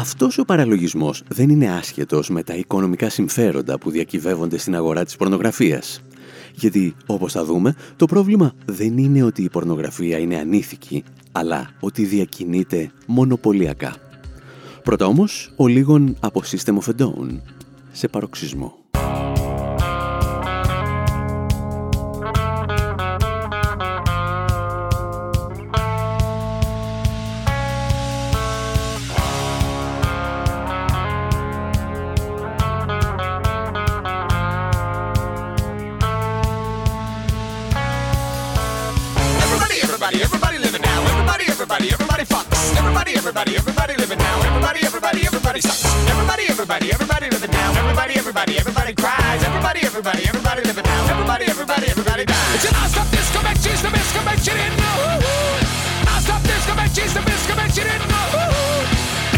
Αυτός 0.00 0.38
ο 0.38 0.44
παραλογισμός 0.44 1.22
δεν 1.28 1.48
είναι 1.48 1.70
άσχετος 1.70 2.28
με 2.28 2.42
τα 2.42 2.54
οικονομικά 2.54 3.08
συμφέροντα 3.08 3.78
που 3.78 3.90
διακυβεύονται 3.90 4.58
στην 4.58 4.74
αγορά 4.74 5.04
της 5.04 5.16
πορνογραφίας. 5.16 6.02
Γιατί, 6.54 6.94
όπως 7.06 7.32
θα 7.32 7.44
δούμε, 7.44 7.74
το 7.96 8.06
πρόβλημα 8.06 8.52
δεν 8.64 8.98
είναι 8.98 9.22
ότι 9.22 9.42
η 9.42 9.48
πορνογραφία 9.48 10.18
είναι 10.18 10.36
ανήθικη, 10.36 11.04
αλλά 11.32 11.70
ότι 11.80 12.04
διακινείται 12.04 12.90
μονοπωλιακά. 13.06 13.96
Πρώτα 14.82 15.06
όμως, 15.06 15.52
ο 15.56 15.66
λίγον 15.66 16.16
από 16.20 16.42
System 16.44 16.78
of 16.78 16.94
a 16.94 17.02
Down, 17.02 17.40
σε 17.92 18.08
παροξισμό. 18.08 18.79
everybody, 43.40 43.56
everybody 43.56 43.96
living 43.96 44.18
now. 44.18 44.42
Everybody, 44.42 44.80
everybody, 44.84 45.20
everybody 45.24 45.60
sucks. 45.60 45.84
Everybody, 46.10 46.44
everybody, 46.50 46.92
everybody 46.92 47.30
living 47.30 47.50
now. 47.50 47.72
Everybody, 47.72 48.14
everybody, 48.18 48.58
everybody 48.58 48.92
cries. 48.94 49.42
Everybody, 49.42 49.80
everybody, 49.80 50.28
everybody 50.28 50.62
living 50.62 50.84
now. 50.84 51.08
Everybody, 51.08 51.44
everybody, 51.48 51.86
everybody 51.88 52.24
dies. 52.26 52.54
It's 52.54 52.68
an 52.68 52.76
I 52.76 52.86
stop 52.88 53.08
this 53.08 53.32
convention, 53.32 53.72
the 53.80 53.90
best 53.96 54.12
convention 54.12 54.56
in 54.60 54.76
the 54.76 54.92
I 56.04 56.20
stop 56.20 56.42
this 56.44 56.64
convention, 56.68 57.08
the 57.16 57.22
best 57.24 57.48
convention 57.48 57.86
in 57.88 58.02
the 58.04 58.20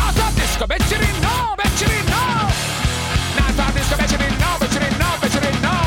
I 0.03 0.11
stop 0.11 0.35
this 0.35 0.57
convention 0.59 0.99
in 0.99 1.15
the 1.23 1.35
convention 1.55 1.91
in 1.95 2.07
the 2.11 2.23
I 3.39 3.51
stop 3.55 3.71
this 3.71 3.87
convention 3.87 4.19
in 4.19 4.35
the 4.35 4.43
convention 4.43 4.83
in 4.83 4.95
the 4.99 5.07
convention 5.15 5.45
in 5.47 5.57
the 5.63 5.79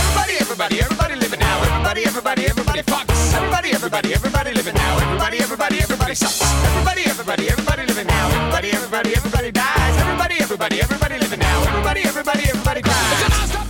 Everybody, 0.00 0.34
everybody, 0.40 0.76
everybody 0.80 1.14
living 1.20 1.40
now. 1.44 1.60
Everybody, 1.60 2.00
everybody, 2.08 2.42
everybody 2.48 2.82
fucks. 2.88 3.36
Everybody, 3.36 3.68
everybody, 3.76 4.14
everybody 4.16 4.50
living 4.56 4.74
now. 4.74 4.96
Everybody, 4.96 5.38
everybody, 5.44 5.76
everybody 5.84 6.14
sucks. 6.14 6.40
Everybody 6.72 6.97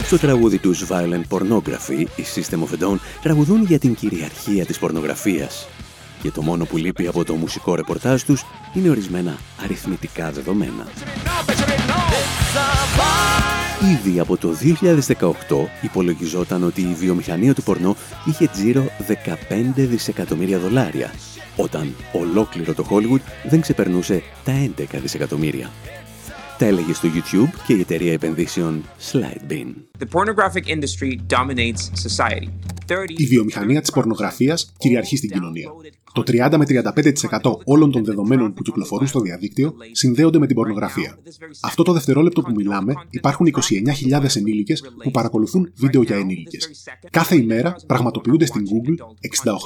Στο 0.09 0.19
τραγούδι 0.19 0.59
τους 0.59 0.85
Violent 0.89 1.23
Pornography, 1.29 2.05
οι 2.17 2.25
System 2.35 2.59
of 2.59 2.81
a 2.81 2.85
Down 2.85 2.99
τραγουδούν 3.23 3.65
για 3.65 3.79
την 3.79 3.95
κυριαρχία 3.95 4.67
της 4.67 4.79
πορνογραφίας. 4.79 5.69
Και 6.23 6.31
το 6.31 6.43
μόνο 6.43 6.65
που 6.65 6.77
λείπει 6.77 7.07
από 7.07 7.25
το 7.25 7.35
μουσικό 7.35 7.75
ρεπορτάζ 7.75 8.23
τους 8.23 8.45
είναι 8.75 8.91
ορισμένα 8.91 9.37
αριθμητικά 9.65 10.31
δεδομένα. 10.31 10.87
Ήδη 13.93 14.21
από 14.21 14.37
το 14.37 14.55
2018 15.19 15.33
υπολογιζόταν 15.81 16.63
ότι 16.63 16.81
η 16.81 16.95
βιομηχανία 16.99 17.55
του 17.55 17.63
πορνό 17.63 17.97
είχε 18.25 18.47
τζίρο 18.47 18.91
15 19.09 19.15
δισεκατομμύρια 19.75 20.59
δολάρια, 20.59 21.13
όταν 21.57 21.95
ολόκληρο 22.13 22.75
το 22.75 22.87
Hollywood 22.91 23.21
δεν 23.49 23.61
ξεπερνούσε 23.61 24.23
τα 24.45 24.53
11 24.79 24.85
δισεκατομμύρια. 24.93 25.71
Τα 26.59 26.67
έλεγε 26.67 26.93
στο 26.93 27.09
YouTube 27.15 27.51
και 27.67 27.73
η 27.73 27.81
εταιρεία 27.81 28.13
επενδύσεων 28.13 28.85
Slidebean. 29.13 29.75
The 29.99 30.07
pornographic 30.19 30.65
industry 30.67 31.17
dominates 31.37 31.83
society. 32.07 32.49
Η 33.17 33.27
βιομηχανία 33.27 33.81
της 33.81 33.91
πορνογραφίας 33.91 34.73
κυριαρχεί 34.79 35.17
στην 35.17 35.31
κοινωνία. 35.31 35.71
Το 36.13 36.23
30 36.27 36.55
με 36.57 36.65
35% 36.69 37.53
όλων 37.65 37.91
των 37.91 38.05
δεδομένων 38.05 38.55
που 38.55 38.63
κυκλοφορούν 38.63 39.07
στο 39.07 39.21
διαδίκτυο 39.21 39.75
συνδέονται 39.93 40.39
με 40.39 40.47
την 40.47 40.57
πορνογραφία. 40.57 41.19
Αυτό 41.61 41.83
το 41.83 41.93
δευτερόλεπτο 41.93 42.41
που 42.41 42.53
μιλάμε 42.57 42.95
υπάρχουν 43.11 43.47
29.000 44.11 44.37
ενήλικες 44.37 44.85
που 45.03 45.11
παρακολουθούν 45.11 45.73
βίντεο 45.77 46.03
για 46.03 46.17
ενήλικες. 46.17 46.71
Κάθε 47.11 47.37
ημέρα 47.37 47.77
πραγματοποιούνται 47.87 48.47
στην 48.47 48.65
Google 48.65 48.95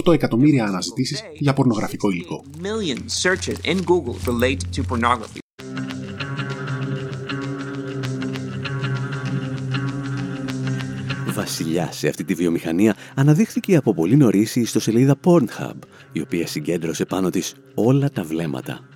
68 0.05 0.13
εκατομμύρια 0.13 0.65
αναζητήσεις 0.65 1.23
για 1.39 1.53
πορνογραφικό 1.53 2.11
υλικό 2.11 2.45
βασιλιά 11.43 11.93
σε 11.93 12.09
αυτή 12.09 12.25
τη 12.25 12.35
βιομηχανία 12.35 12.97
αναδείχθηκε 13.15 13.77
από 13.77 13.95
πολύ 13.95 14.17
νωρίς 14.17 14.57
η 14.57 14.61
ιστοσελίδα 14.61 15.17
Pornhub, 15.25 15.75
η 16.13 16.21
οποία 16.21 16.47
συγκέντρωσε 16.47 17.05
πάνω 17.05 17.31
της 17.31 17.55
όλα 17.75 18.11
τα 18.11 18.23
βλέμματα. 18.23 18.92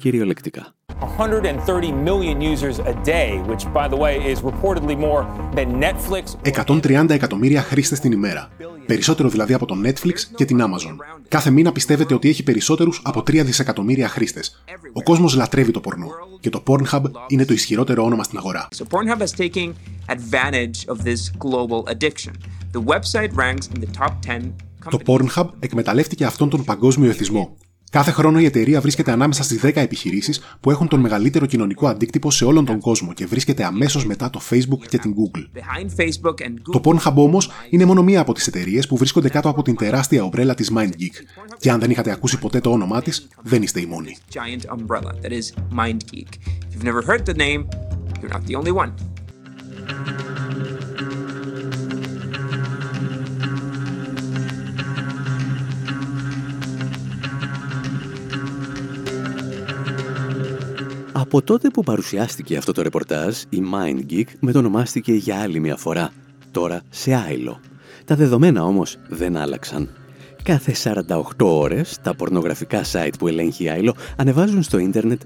Κυριολεκτικά. 0.00 0.74
130 1.18 1.92
million 2.08 2.40
users 2.40 2.78
a 2.78 2.94
day, 3.04 3.30
which 3.50 3.64
by 3.72 3.86
the 3.88 3.96
way 4.04 4.14
is 4.32 4.38
reportedly 4.50 4.96
more 4.96 5.22
than 5.54 5.68
Netflix. 5.80 6.36
130 6.42 7.10
εκατομμύρια 7.10 7.62
χρήστες 7.62 8.00
την 8.00 8.12
ημέρα. 8.12 8.48
Περισσότερο 8.86 9.28
δηλαδή 9.28 9.52
από 9.52 9.66
το 9.66 9.74
Netflix 9.84 10.18
και 10.34 10.44
την 10.44 10.60
Amazon. 10.60 10.96
Κάθε 11.28 11.50
μήνα 11.50 11.72
πιστεύετε 11.72 12.14
ότι 12.14 12.28
έχει 12.28 12.42
περισσότερους 12.42 13.00
από 13.04 13.20
3 13.20 13.44
δισεκατομμύρια 13.44 14.08
χρήστες. 14.08 14.62
Ο 14.92 15.02
κόσμος 15.02 15.34
λατρεύει 15.34 15.70
το 15.70 15.80
πορνό 15.80 16.08
και 16.40 16.50
το 16.50 16.62
Pornhub 16.66 17.02
είναι 17.28 17.44
το 17.44 17.52
ισχυρότερο 17.52 18.04
όνομα 18.04 18.22
στην 18.22 18.38
αγορά. 18.38 18.68
So 18.76 18.82
Pornhub 18.82 19.22
is 19.22 19.32
taking 19.32 19.72
advantage 20.06 20.92
of 20.92 21.04
this 21.04 21.30
global 21.38 21.84
addiction. 21.94 22.32
The 22.72 22.82
website 22.92 23.32
ranks 23.36 23.66
in 23.74 23.80
the 23.80 24.00
top 24.00 24.12
10 24.26 24.52
το 24.90 24.98
Pornhub 25.06 25.48
εκμεταλλεύτηκε 25.58 26.24
αυτόν 26.24 26.48
τον 26.48 26.64
παγκόσμιο 26.64 27.10
εθισμό 27.10 27.56
Κάθε 27.90 28.10
χρόνο 28.10 28.40
η 28.40 28.44
εταιρεία 28.44 28.80
βρίσκεται 28.80 29.10
ανάμεσα 29.10 29.42
στις 29.42 29.60
10 29.64 29.76
επιχειρήσεις 29.76 30.40
που 30.60 30.70
έχουν 30.70 30.88
τον 30.88 31.00
μεγαλύτερο 31.00 31.46
κοινωνικό 31.46 31.88
αντίκτυπο 31.88 32.30
σε 32.30 32.44
όλον 32.44 32.64
τον 32.64 32.80
κόσμο 32.80 33.12
και 33.12 33.26
βρίσκεται 33.26 33.64
αμέσως 33.64 34.06
μετά 34.06 34.30
το 34.30 34.40
Facebook 34.50 34.86
και 34.88 34.98
την 34.98 35.14
Google. 35.14 35.60
Το 36.72 36.80
Pornhub 36.84 37.14
όμως 37.14 37.50
είναι 37.70 37.84
μόνο 37.84 38.02
μία 38.02 38.20
από 38.20 38.32
τις 38.32 38.46
εταιρείες 38.46 38.86
που 38.86 38.96
βρίσκονται 38.96 39.28
κάτω 39.28 39.48
από 39.48 39.62
την 39.62 39.76
τεράστια 39.76 40.24
ομπρέλα 40.24 40.54
της 40.54 40.72
MindGeek. 40.74 41.14
Και 41.58 41.70
αν 41.70 41.80
δεν 41.80 41.90
είχατε 41.90 42.10
ακούσει 42.10 42.38
ποτέ 42.38 42.60
το 42.60 42.70
όνομά 42.70 43.02
της, 43.02 43.28
δεν 43.42 43.62
είστε 43.62 43.80
οι 43.80 43.86
μόνοι. 43.86 44.16
You're 48.22 48.32
not 48.36 48.44
the 48.46 48.54
only 48.54 48.72
one. 48.82 48.92
Από 61.20 61.42
τότε 61.42 61.68
που 61.68 61.82
παρουσιάστηκε 61.82 62.56
αυτό 62.56 62.72
το 62.72 62.82
ρεπορτάζ, 62.82 63.40
η 63.48 63.62
Mind 63.74 64.12
Geek 64.12 64.24
μετονομάστηκε 64.40 65.12
για 65.12 65.40
άλλη 65.40 65.60
μια 65.60 65.76
φορά, 65.76 66.12
τώρα 66.50 66.82
σε 66.90 67.14
άϊλο. 67.14 67.60
Τα 68.04 68.16
δεδομένα 68.16 68.64
όμως 68.64 68.96
δεν 69.08 69.36
άλλαξαν. 69.36 69.88
Κάθε 70.42 70.74
48 70.84 71.22
ώρες 71.38 71.98
τα 72.02 72.14
πορνογραφικά 72.14 72.82
site 72.92 73.12
που 73.18 73.28
ελέγχει 73.28 73.64
η 73.64 73.68
Άιλο 73.68 73.94
ανεβάζουν 74.16 74.62
στο 74.62 74.78
ίντερνετ 74.78 75.20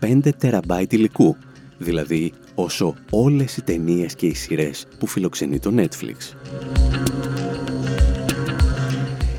15 0.00 0.30
τεραμπάιτ 0.38 0.92
υλικού, 0.92 1.36
δηλαδή 1.78 2.32
όσο 2.54 2.94
όλες 3.10 3.56
οι 3.56 3.62
ταινίες 3.62 4.14
και 4.14 4.26
οι 4.26 4.34
σειρές 4.34 4.86
που 4.98 5.06
φιλοξενεί 5.06 5.58
το 5.58 5.72
Netflix. 5.76 6.36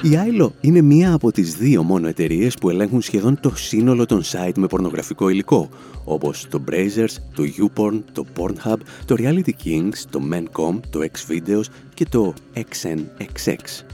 Η 0.05 0.17
Άιλο 0.17 0.53
είναι 0.61 0.81
μία 0.81 1.13
από 1.13 1.31
τις 1.31 1.55
δύο 1.55 1.83
μόνο 1.83 2.07
εταιρείες 2.07 2.55
που 2.55 2.69
ελέγχουν 2.69 3.01
σχεδόν 3.01 3.39
το 3.39 3.55
σύνολο 3.55 4.05
των 4.05 4.21
site 4.23 4.57
με 4.57 4.67
πορνογραφικό 4.67 5.29
υλικό, 5.29 5.69
όπως 6.03 6.47
το 6.49 6.63
Brazers, 6.71 7.15
το 7.35 7.43
YouPorn, 7.43 8.01
το 8.11 8.25
Pornhub, 8.37 8.77
το 9.05 9.15
Reality 9.17 9.51
Kings, 9.65 9.97
το 10.09 10.21
Mencom, 10.31 10.79
το 10.89 10.99
Xvideos 10.99 11.63
και 11.93 12.05
το 12.05 12.33
XNXX. 12.55 13.85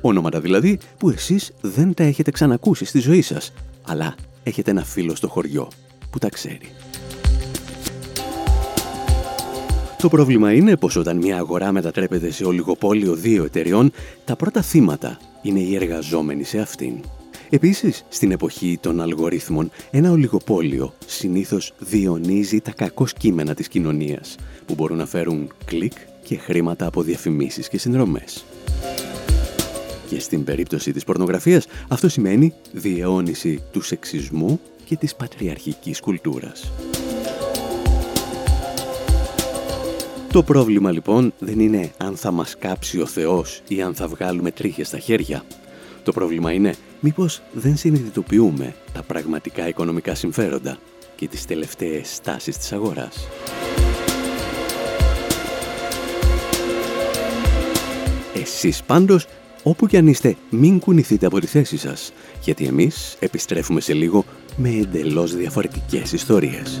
Ονόματα 0.00 0.40
δηλαδή 0.40 0.78
που 0.98 1.10
εσείς 1.10 1.52
δεν 1.60 1.94
τα 1.94 2.04
έχετε 2.04 2.30
ξανακούσει 2.30 2.84
στη 2.84 2.98
ζωή 2.98 3.22
σας, 3.22 3.52
αλλά 3.86 4.14
έχετε 4.42 4.70
ένα 4.70 4.84
φίλο 4.84 5.14
στο 5.14 5.28
χωριό 5.28 5.68
που 6.10 6.18
τα 6.18 6.28
ξέρει. 6.28 6.68
Το 9.98 10.08
πρόβλημα 10.08 10.52
είναι 10.52 10.76
πως 10.76 10.96
όταν 10.96 11.16
μια 11.16 11.36
αγορά 11.36 11.72
μετατρέπεται 11.72 12.30
σε 12.30 12.44
ολιγοπόλιο 12.44 13.14
δύο 13.14 13.44
εταιριών, 13.44 13.92
τα 14.24 14.36
πρώτα 14.36 14.62
θύματα 14.62 15.18
είναι 15.42 15.58
οι 15.58 15.74
εργαζόμενοι 15.74 16.44
σε 16.44 16.58
αυτήν. 16.58 16.92
Επίσης, 17.50 18.04
στην 18.08 18.30
εποχή 18.30 18.78
των 18.80 19.00
αλγορίθμων, 19.00 19.70
ένα 19.90 20.10
ολιγοπόλιο 20.10 20.94
συνήθως 21.06 21.72
διονύζει 21.78 22.60
τα 22.60 22.70
κακό 22.70 23.06
κείμενα 23.18 23.54
της 23.54 23.68
κοινωνίας, 23.68 24.34
που 24.66 24.74
μπορούν 24.74 24.96
να 24.96 25.06
φέρουν 25.06 25.52
κλικ 25.64 25.92
και 26.22 26.36
χρήματα 26.36 26.86
από 26.86 27.02
διαφημίσεις 27.02 27.68
και 27.68 27.78
συνδρομές. 27.78 28.44
Και 30.08 30.20
στην 30.20 30.44
περίπτωση 30.44 30.92
της 30.92 31.04
πορνογραφίας, 31.04 31.66
αυτό 31.88 32.08
σημαίνει 32.08 32.52
διαιώνιση 32.72 33.62
του 33.72 33.80
σεξισμού 33.80 34.60
και 34.84 34.96
της 34.96 35.14
πατριαρχικής 35.14 36.00
κουλτούρας. 36.00 36.72
Το 40.36 40.42
πρόβλημα 40.42 40.90
λοιπόν 40.90 41.32
δεν 41.38 41.60
είναι 41.60 41.90
αν 41.96 42.16
θα 42.16 42.30
μας 42.30 42.56
κάψει 42.58 43.00
ο 43.00 43.06
Θεός 43.06 43.62
ή 43.68 43.82
αν 43.82 43.94
θα 43.94 44.08
βγάλουμε 44.08 44.50
τρίχες 44.50 44.86
στα 44.86 44.98
χέρια. 44.98 45.44
Το 46.02 46.12
πρόβλημα 46.12 46.52
είναι 46.52 46.74
μήπως 47.00 47.42
δεν 47.52 47.76
συνειδητοποιούμε 47.76 48.74
τα 48.92 49.02
πραγματικά 49.02 49.68
οικονομικά 49.68 50.14
συμφέροντα 50.14 50.78
και 51.16 51.28
τις 51.28 51.44
τελευταίες 51.44 52.14
στάσεις 52.14 52.58
της 52.58 52.72
αγοράς. 52.72 53.28
Εσείς 58.34 58.82
πάντως, 58.82 59.26
όπου 59.62 59.86
κι 59.86 59.96
αν 59.96 60.06
είστε, 60.06 60.36
μην 60.50 60.78
κουνηθείτε 60.78 61.26
από 61.26 61.40
τη 61.40 61.46
θέση 61.46 61.76
σας, 61.76 62.12
γιατί 62.40 62.64
εμείς 62.64 63.16
επιστρέφουμε 63.18 63.80
σε 63.80 63.92
λίγο 63.92 64.24
με 64.56 64.68
εντελώς 64.68 65.34
διαφορετικές 65.34 66.12
ιστορίες. 66.12 66.80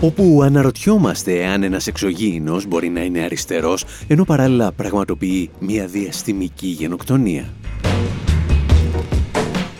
Όπου 0.00 0.40
αναρωτιόμαστε 0.42 1.40
εάν 1.40 1.62
ένας 1.62 1.86
εξωγήινος 1.86 2.66
μπορεί 2.66 2.88
να 2.88 3.00
είναι 3.00 3.20
αριστερός, 3.20 3.84
ενώ 4.06 4.24
παράλληλα 4.24 4.72
πραγματοποιεί 4.72 5.50
μια 5.58 5.86
διαστημική 5.86 6.66
γενοκτονία. 6.66 7.44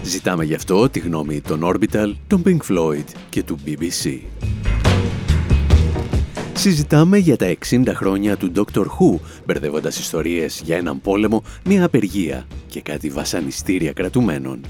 Ζητάμε 0.03 0.45
γι' 0.45 0.55
αυτό 0.55 0.89
τη 0.89 0.99
γνώμη 0.99 1.41
των 1.41 1.61
Orbital, 1.65 2.13
των 2.27 2.43
Pink 2.47 2.73
Floyd 2.73 3.05
και 3.31 3.43
του 3.43 3.59
BBC. 3.67 4.21
Συζητάμε 6.53 7.19
για 7.19 7.37
τα 7.37 7.55
60 7.71 7.83
χρόνια 7.95 8.37
του 8.37 8.53
Dr. 8.55 8.81
Who, 8.81 9.19
μπερδεύοντας 9.47 9.99
ιστορίες 9.99 10.63
για 10.65 10.77
έναν 10.77 11.01
πόλεμο, 11.01 11.43
μια 11.65 11.85
απεργία 11.85 12.47
και 12.67 12.81
κάτι 12.81 13.09
βασανιστήρια 13.09 13.93
κρατουμένων. 13.93 14.61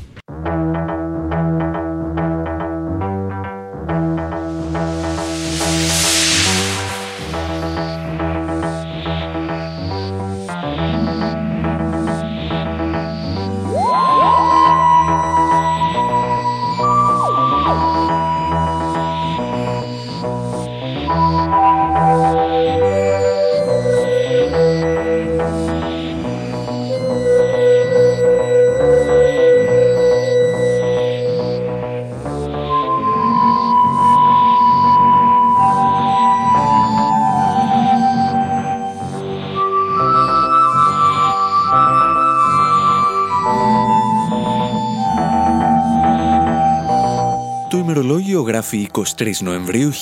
Γράφει 48.71 48.89
23 49.19 49.33
Νοεμβρίου 49.41 49.93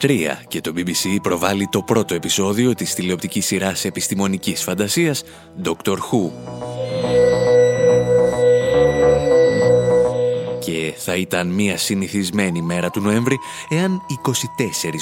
1963 0.00 0.30
και 0.48 0.60
το 0.60 0.72
BBC 0.76 1.16
προβάλλει 1.22 1.68
το 1.70 1.82
πρώτο 1.82 2.14
επεισόδιο 2.14 2.74
της 2.74 2.94
τηλεοπτικής 2.94 3.46
σειράς 3.46 3.84
επιστημονικής 3.84 4.62
φαντασίας 4.62 5.22
Doctor 5.64 5.96
Who. 5.96 6.30
Και 10.64 10.94
θα 10.96 11.16
ήταν 11.16 11.46
μια 11.46 11.76
συνηθισμένη 11.76 12.62
μέρα 12.62 12.90
του 12.90 13.00
Νοέμβρη 13.00 13.38
εάν 13.68 14.00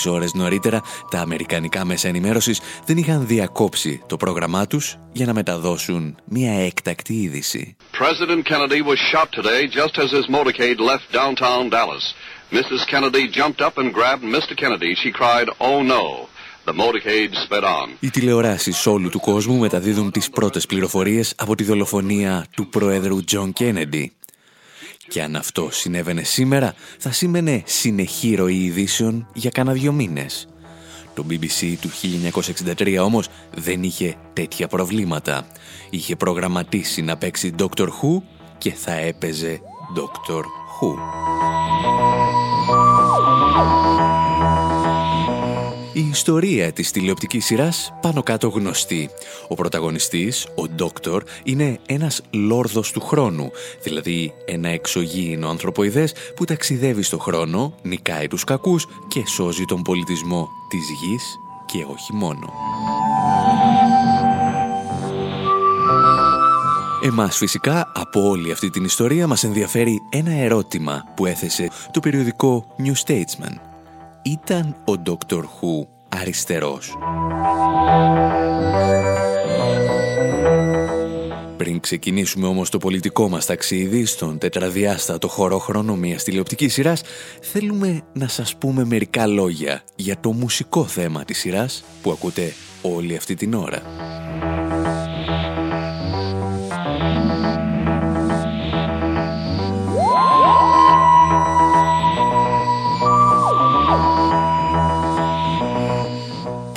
24 0.07 0.13
ώρες 0.13 0.33
νωρίτερα 0.35 0.81
τα 1.11 1.19
αμερικανικά 1.19 1.85
μέσα 1.85 2.09
ενημέρωσης 2.09 2.61
δεν 2.85 2.97
είχαν 2.97 3.27
διακόψει 3.27 4.03
το 4.07 4.17
πρόγραμμά 4.17 4.67
τους 4.67 4.97
για 5.13 5.27
να 5.27 5.33
μεταδώσουν 5.33 6.17
μια 6.25 6.53
έκτακτη 6.53 7.15
είδηση. 7.15 7.77
President 7.93 8.43
Kennedy 8.53 8.81
was 8.83 8.99
shot 9.13 9.29
today 9.39 9.63
just 9.81 9.95
as 10.03 10.11
his 10.11 10.27
motorcade 10.37 10.79
left 10.91 11.07
downtown 11.13 11.69
Dallas. 11.69 12.05
Mrs. 12.59 12.83
Kennedy 12.93 13.25
jumped 13.39 13.61
up 13.67 13.75
and 13.79 13.89
grabbed 13.99 14.25
Mr. 14.37 14.55
Kennedy. 14.63 14.95
She 15.03 15.11
cried, 15.11 15.49
oh 15.69 15.79
no. 15.95 16.05
The 16.67 16.73
motorcade 16.73 17.35
sped 17.45 17.65
on. 17.65 17.89
Οι 18.01 18.11
τηλεοράσεις 18.11 18.87
όλου 18.87 19.09
του 19.09 19.21
κόσμου 19.21 19.59
μεταδίδουν 19.59 20.11
τις 20.11 20.31
πρώτες 20.31 20.67
πληροφορίες 20.67 21.35
από 21.37 21.55
τη 21.55 21.65
δολοφονία 21.65 22.47
του 22.55 22.69
πρόεδρου 22.69 23.25
Τζον 23.25 23.53
Κένεντι. 23.53 24.13
Και 25.09 25.23
αν 25.23 25.37
αυτό 25.37 25.69
συνέβαινε 25.71 26.23
σήμερα, 26.23 26.75
θα 26.99 27.13
σήμαινε 27.13 27.63
συνεχή 27.67 28.35
ροή 28.35 28.65
ειδήσεων 28.65 29.29
για 29.33 29.51
κάνα 29.51 29.73
δυο 29.73 29.93
μήνες. 29.93 30.49
Το 31.15 31.25
BBC 31.31 31.75
του 31.81 31.91
1963 32.77 32.99
όμως 33.03 33.29
δεν 33.55 33.83
είχε 33.83 34.17
τέτοια 34.33 34.69
προβλήματα. 34.69 35.47
Είχε 35.91 36.17
προγραμματίσει 36.17 37.03
να 37.03 37.17
παίξει 37.17 37.55
Doctor 37.59 37.87
Who 37.87 38.23
και 38.59 38.73
θα 38.73 38.93
έπαιζε 38.93 39.61
Doctor 39.97 40.43
Who. 40.81 40.99
Η 45.95 46.09
ιστορία 46.11 46.73
της 46.73 46.91
τηλεοπτικής 46.91 47.45
σειράς 47.45 47.93
πάνω 48.01 48.23
κάτω 48.23 48.49
γνωστή. 48.49 49.11
Ο 49.49 49.55
πρωταγωνιστής, 49.55 50.47
ο 50.55 50.69
Ντόκτορ, 50.69 51.23
είναι 51.43 51.79
ένας 51.87 52.23
λόρδος 52.31 52.93
του 52.93 53.01
χρόνου, 53.01 53.51
δηλαδή 53.83 54.35
ένα 54.45 54.69
εξωγήινο 54.69 55.49
ανθρωποειδές 55.49 56.15
που 56.37 56.45
ταξιδεύει 56.45 57.03
στο 57.03 57.19
χρόνο, 57.19 57.75
νικάει 57.83 58.27
τους 58.27 58.45
κακούς 58.45 58.87
και 59.09 59.23
σώζει 59.27 59.65
τον 59.65 59.83
πολιτισμό 59.83 60.49
της 60.69 60.81
γης 61.01 61.39
και 61.67 61.85
όχι 61.93 62.13
μόνο. 62.13 62.53
Εμάς 67.05 67.37
φυσικά 67.37 67.93
από 67.95 68.29
όλη 68.29 68.53
αυτή 68.53 68.71
την 68.71 68.85
ιστορία 68.85 69.27
μας 69.27 69.45
ενδιαφέρει 69.45 70.01
ένα 70.11 70.33
ερώτημα 70.33 71.05
που 71.17 71.27
έθεσε 71.27 71.71
το 71.91 72.01
περιοδικό 72.01 72.75
New 72.79 72.93
Statesman. 73.07 73.55
Ήταν 74.23 74.77
ο 74.85 74.93
Dr. 75.07 75.39
Who 75.39 75.87
αριστερός; 76.09 76.97
Πριν 81.57 81.81
ξεκινήσουμε 81.81 82.47
όμως 82.47 82.71
το 82.71 82.79
πολιτικό 82.79 83.29
μας 83.29 83.47
ταξίδι 83.47 84.05
στον 84.05 84.39
τετραδιάστατο 84.39 85.29
χώρο 85.29 85.59
χρόνο 85.59 85.97
μιας 85.97 86.25
τηλεοπτικής 86.25 86.73
σειράς, 86.73 87.03
θέλουμε 87.41 88.01
να 88.13 88.29
σας 88.29 88.57
πούμε 88.57 88.85
μερικά 88.85 89.27
λόγια 89.27 89.83
για 89.97 90.21
το 90.21 90.33
μουσικό 90.33 90.85
θέμα 90.85 91.25
της 91.25 91.39
σειράς 91.39 91.85
που 92.03 92.11
ακούτε 92.11 92.53
όλη 92.83 93.17
αυτή 93.17 93.35
την 93.35 93.55
ώρα. 93.55 93.83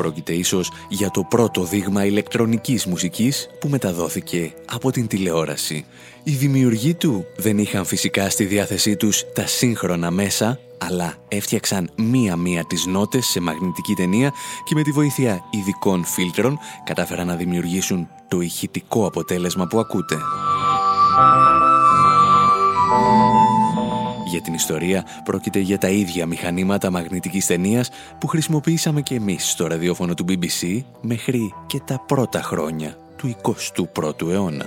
Πρόκειται 0.06 0.34
ίσως 0.34 0.72
για 0.90 1.12
το 1.12 1.24
πρώτο 1.24 1.64
δείγμα 1.64 2.06
ηλεκτρονικής 2.06 2.86
μουσικής 2.86 3.48
που 3.60 3.68
μεταδόθηκε 3.68 4.54
από 4.66 4.92
την 4.92 5.08
τηλεόραση. 5.08 5.86
Οι 6.24 6.32
δημιουργοί 6.32 6.94
του 6.94 7.26
δεν 7.38 7.58
είχαν 7.58 7.86
φυσικά 7.86 8.30
στη 8.30 8.46
διάθεσή 8.46 8.96
τους 8.96 9.24
τα 9.34 9.48
σύγχρονα 9.48 10.12
μέσα, 10.12 10.60
αλλά 10.78 11.14
έφτιαξαν 11.28 11.90
μία-μία 11.96 12.66
τις 12.66 12.86
νότες 12.86 13.26
σε 13.26 13.40
μαγνητική 13.40 13.94
ταινία 13.94 14.34
και 14.64 14.76
με 14.76 14.82
τη 14.82 14.92
βοήθεια 14.92 15.44
ειδικών 15.50 16.06
φίλτρων 16.06 16.60
κατάφεραν 16.84 17.28
να 17.28 17.36
δημιουργήσουν 17.36 18.08
το 18.28 18.42
ηχητικό 18.42 19.06
αποτέλεσμα 19.06 19.68
που 19.68 19.80
ακούτε. 19.80 20.18
Για 24.36 24.44
την 24.44 24.54
ιστορία 24.54 25.06
πρόκειται 25.24 25.60
για 25.60 25.78
τα 25.78 25.88
ίδια 25.88 26.26
μηχανήματα 26.26 26.92
μαγνητικής 26.92 27.46
ταινίας 27.46 27.90
που 28.20 28.28
χρησιμοποιήσαμε 28.28 29.02
και 29.02 29.16
εμείς 29.16 29.50
στο 29.50 29.68
ραδιόφωνο 29.68 30.14
του 30.14 30.26
BBC 30.30 30.84
μέχρι 31.02 31.54
και 31.68 31.80
τα 31.86 32.04
πρώτα 32.08 32.42
χρόνια 32.42 32.98
του 33.18 33.36
21ου 33.96 34.30
αιώνα. 34.30 34.66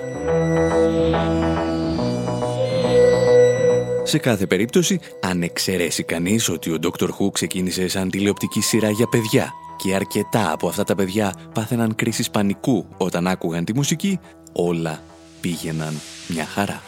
Σε 4.02 4.18
κάθε 4.18 4.46
περίπτωση, 4.46 5.00
αν 5.20 5.42
εξαιρέσει 5.42 6.02
κανείς 6.02 6.48
ότι 6.48 6.70
ο 6.70 6.78
Dr. 6.82 7.08
Who 7.08 7.32
ξεκίνησε 7.32 7.88
σαν 7.88 8.10
τηλεοπτική 8.10 8.60
σειρά 8.60 8.90
για 8.90 9.06
παιδιά 9.06 9.52
και 9.76 9.94
αρκετά 9.94 10.52
από 10.52 10.68
αυτά 10.68 10.84
τα 10.84 10.94
παιδιά 10.94 11.34
πάθαιναν 11.54 11.94
κρίσεις 11.94 12.30
πανικού 12.30 12.86
όταν 12.96 13.26
άκουγαν 13.26 13.64
τη 13.64 13.74
μουσική, 13.74 14.18
όλα 14.52 15.02
πήγαιναν 15.40 16.00
μια 16.28 16.44
χαρά. 16.44 16.82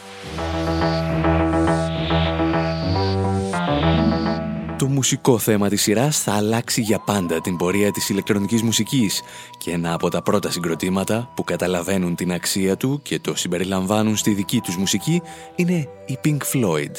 Το 4.81 4.87
μουσικό 4.87 5.37
θέμα 5.37 5.69
της 5.69 5.81
σειράς 5.81 6.21
θα 6.21 6.33
αλλάξει 6.33 6.81
για 6.81 6.99
πάντα 6.99 7.41
την 7.41 7.57
πορεία 7.57 7.91
της 7.91 8.09
ηλεκτρονικής 8.09 8.61
μουσικής 8.61 9.21
και 9.57 9.71
ένα 9.71 9.93
από 9.93 10.09
τα 10.09 10.21
πρώτα 10.21 10.51
συγκροτήματα 10.51 11.31
που 11.35 11.43
καταλαβαίνουν 11.43 12.15
την 12.15 12.31
αξία 12.31 12.77
του 12.77 12.99
και 13.01 13.19
το 13.19 13.35
συμπεριλαμβάνουν 13.35 14.15
στη 14.15 14.33
δική 14.33 14.59
τους 14.59 14.77
μουσική 14.77 15.21
είναι 15.55 15.87
η 16.05 16.17
Pink 16.23 16.37
Floyd, 16.53 16.91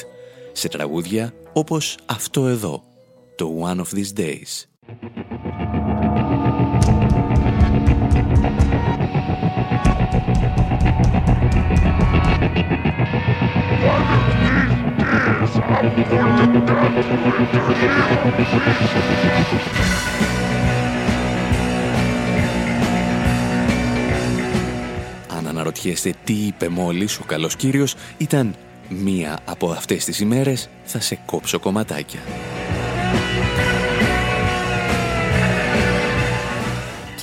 σε 0.51 0.67
τραγούδια 0.67 1.33
όπως 1.53 1.97
αυτό 2.05 2.47
εδώ, 2.47 2.83
το 3.35 3.51
One 3.63 3.77
of 3.77 3.97
These 3.97 4.19
Days. 4.19 4.65
Αν 25.27 25.47
αναρωτιέστε 25.47 26.13
τι 26.23 26.33
είπε 26.33 26.69
μόλις 26.69 27.19
ο 27.19 27.23
καλός 27.23 27.55
κύριος, 27.55 27.95
ήταν 28.17 28.55
μία 28.89 29.39
από 29.45 29.69
αυτές 29.71 30.05
τις 30.05 30.19
ημέρες 30.19 30.69
θα 30.83 30.99
σε 30.99 31.19
κόψω 31.25 31.59
κομματάκια. 31.59 32.19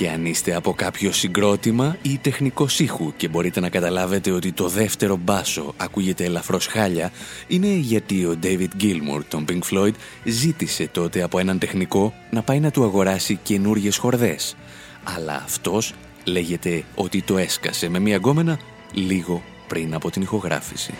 Και 0.01 0.09
αν 0.09 0.25
είστε 0.25 0.55
από 0.55 0.73
κάποιο 0.73 1.11
συγκρότημα 1.11 1.97
ή 2.01 2.17
τεχνικό 2.17 2.67
ήχου 2.77 3.13
και 3.17 3.27
μπορείτε 3.27 3.59
να 3.59 3.69
καταλάβετε 3.69 4.31
ότι 4.31 4.51
το 4.51 4.67
δεύτερο 4.67 5.15
μπάσο 5.15 5.73
ακούγεται 5.77 6.23
ελαφρώς 6.23 6.67
χάλια, 6.67 7.11
είναι 7.47 7.67
γιατί 7.67 8.25
ο 8.25 8.39
David 8.43 8.81
Gilmour, 8.81 9.21
τον 9.27 9.45
Pink 9.49 9.59
Floyd, 9.71 9.91
ζήτησε 10.23 10.87
τότε 10.87 11.21
από 11.21 11.39
έναν 11.39 11.59
τεχνικό 11.59 12.13
να 12.31 12.41
πάει 12.41 12.59
να 12.59 12.71
του 12.71 12.83
αγοράσει 12.83 13.39
καινούριες 13.43 13.97
χορδές. 13.97 14.55
Αλλά 15.03 15.41
αυτός 15.43 15.93
λέγεται 16.23 16.83
ότι 16.95 17.21
το 17.21 17.37
έσκασε 17.37 17.89
με 17.89 17.99
μια 17.99 18.15
γκόμενα 18.15 18.59
λίγο 18.93 19.43
πριν 19.67 19.93
από 19.93 20.09
την 20.09 20.21
ηχογράφηση. 20.21 20.93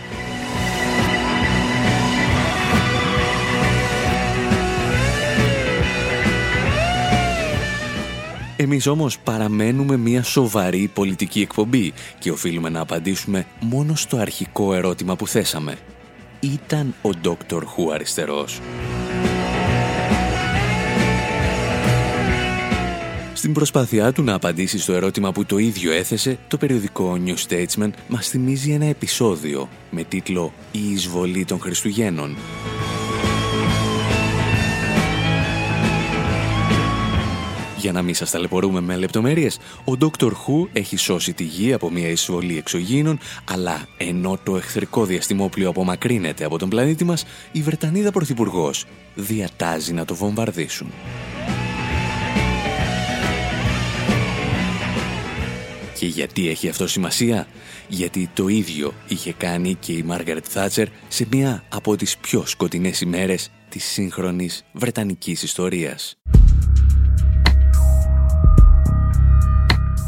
Εμείς 8.62 8.86
όμως 8.86 9.18
παραμένουμε 9.18 9.96
μια 9.96 10.22
σοβαρή 10.22 10.90
πολιτική 10.94 11.40
εκπομπή 11.40 11.92
και 12.18 12.30
οφείλουμε 12.30 12.68
να 12.68 12.80
απαντήσουμε 12.80 13.46
μόνο 13.60 13.94
στο 13.94 14.16
αρχικό 14.16 14.74
ερώτημα 14.74 15.16
που 15.16 15.26
θέσαμε. 15.26 15.78
Ήταν 16.40 16.94
ο 17.02 17.10
Dr. 17.24 17.58
Who 17.58 17.92
αριστερός; 17.94 18.60
Στην 23.32 23.52
προσπάθειά 23.52 24.12
του 24.12 24.22
να 24.22 24.34
απαντήσει 24.34 24.78
στο 24.78 24.92
ερώτημα 24.92 25.32
που 25.32 25.44
το 25.44 25.58
ίδιο 25.58 25.92
έθεσε, 25.92 26.38
το 26.48 26.56
περιοδικό 26.56 27.18
New 27.24 27.34
Statesman 27.48 27.90
μας 28.08 28.28
θυμίζει 28.28 28.70
ένα 28.70 28.86
επεισόδιο 28.86 29.68
με 29.90 30.04
τίτλο 30.04 30.52
«Η 30.72 30.90
εισβολή 30.92 31.44
των 31.44 31.60
Χριστουγέννων» 31.60 32.36
Για 37.82 37.92
να 37.92 38.02
μην 38.02 38.14
σας 38.14 38.30
ταλαιπωρούμε 38.30 38.80
με 38.80 38.96
λεπτομέρειες, 38.96 39.58
ο 39.84 39.92
Dr. 40.00 40.26
Who 40.26 40.68
έχει 40.72 40.96
σώσει 40.96 41.32
τη 41.32 41.44
γη 41.44 41.72
από 41.72 41.90
μια 41.90 42.08
εισβολή 42.08 42.58
εξωγήινων, 42.58 43.18
αλλά 43.44 43.86
ενώ 43.96 44.38
το 44.42 44.56
εχθρικό 44.56 45.04
διαστημόπλιο 45.04 45.68
απομακρύνεται 45.68 46.44
από 46.44 46.58
τον 46.58 46.68
πλανήτη 46.68 47.04
μας, 47.04 47.24
η 47.52 47.62
Βρετανίδα 47.62 48.10
Πρωθυπουργός 48.10 48.84
διατάζει 49.14 49.92
να 49.92 50.04
το 50.04 50.14
βομβαρδίσουν. 50.14 50.92
Και 55.98 56.06
γιατί 56.06 56.48
έχει 56.48 56.68
αυτό 56.68 56.86
σημασία; 56.86 57.46
Γιατί 57.88 58.30
το 58.34 58.48
ίδιο 58.48 58.94
είχε 59.08 59.32
κάνει 59.32 59.74
και 59.74 59.92
η 59.92 60.02
Μάργαρετ 60.02 60.44
Θάτσερ 60.48 60.88
σε 61.08 61.26
μία 61.30 61.64
από 61.68 61.96
τις 61.96 62.16
πιο 62.16 62.46
σκοτεινές 62.46 63.00
ημέρες 63.00 63.50
της 63.68 63.84
σύγχρονης 63.84 64.64
Βρετανικής 64.72 65.42
ιστορίας. 65.42 66.16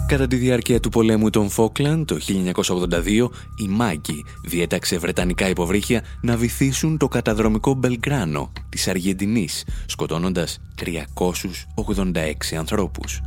Κατά 0.07 0.27
τη 0.27 0.37
διάρκεια 0.37 0.81
του 0.81 0.88
πολέμου 0.88 1.31
των 1.31 1.51
Φόκλαν 1.51 2.05
το 2.05 2.19
1982, 2.53 3.29
η 3.57 3.69
Μάγκη 3.69 4.25
διέταξε 4.45 4.99
βρετανικά 4.99 5.49
υποβρύχια 5.49 6.03
να 6.21 6.37
βυθίσουν 6.37 6.99
το 6.99 7.09
καταδρομικό 7.09 7.75
Μπελγκράνο 7.75 8.53
της 8.69 8.88
Αργεντινής, 8.88 9.64
σκοτώνοντας 9.87 10.61
386 10.75 12.57
ανθρώπους. 12.59 13.21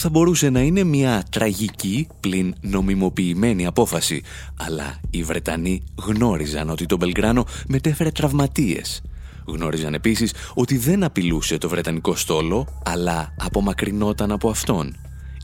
θα 0.00 0.08
μπορούσε 0.10 0.50
να 0.50 0.60
είναι 0.60 0.84
μια 0.84 1.24
τραγική 1.30 2.06
πλην 2.20 2.54
νομιμοποιημένη 2.60 3.66
απόφαση, 3.66 4.22
αλλά 4.56 5.00
οι 5.10 5.22
Βρετανοί 5.22 5.82
γνώριζαν 6.06 6.70
ότι 6.70 6.86
το 6.86 6.96
Μπελγκράνο 6.96 7.44
μετέφερε 7.68 8.10
τραυματίες 8.10 9.02
Γνώριζαν 9.48 9.94
επίσης 9.94 10.34
ότι 10.54 10.76
δεν 10.76 11.04
απειλούσε 11.04 11.58
το 11.58 11.68
Βρετανικό 11.68 12.14
στόλο, 12.14 12.66
αλλά 12.84 13.34
απομακρυνόταν 13.38 14.30
από 14.30 14.48
αυτόν. 14.48 14.96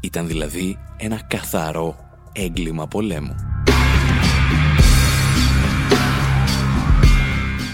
Ήταν 0.03 0.27
δηλαδή 0.27 0.79
ένα 0.97 1.21
καθαρό 1.29 1.97
έγκλημα 2.33 2.87
πολέμου. 2.87 3.35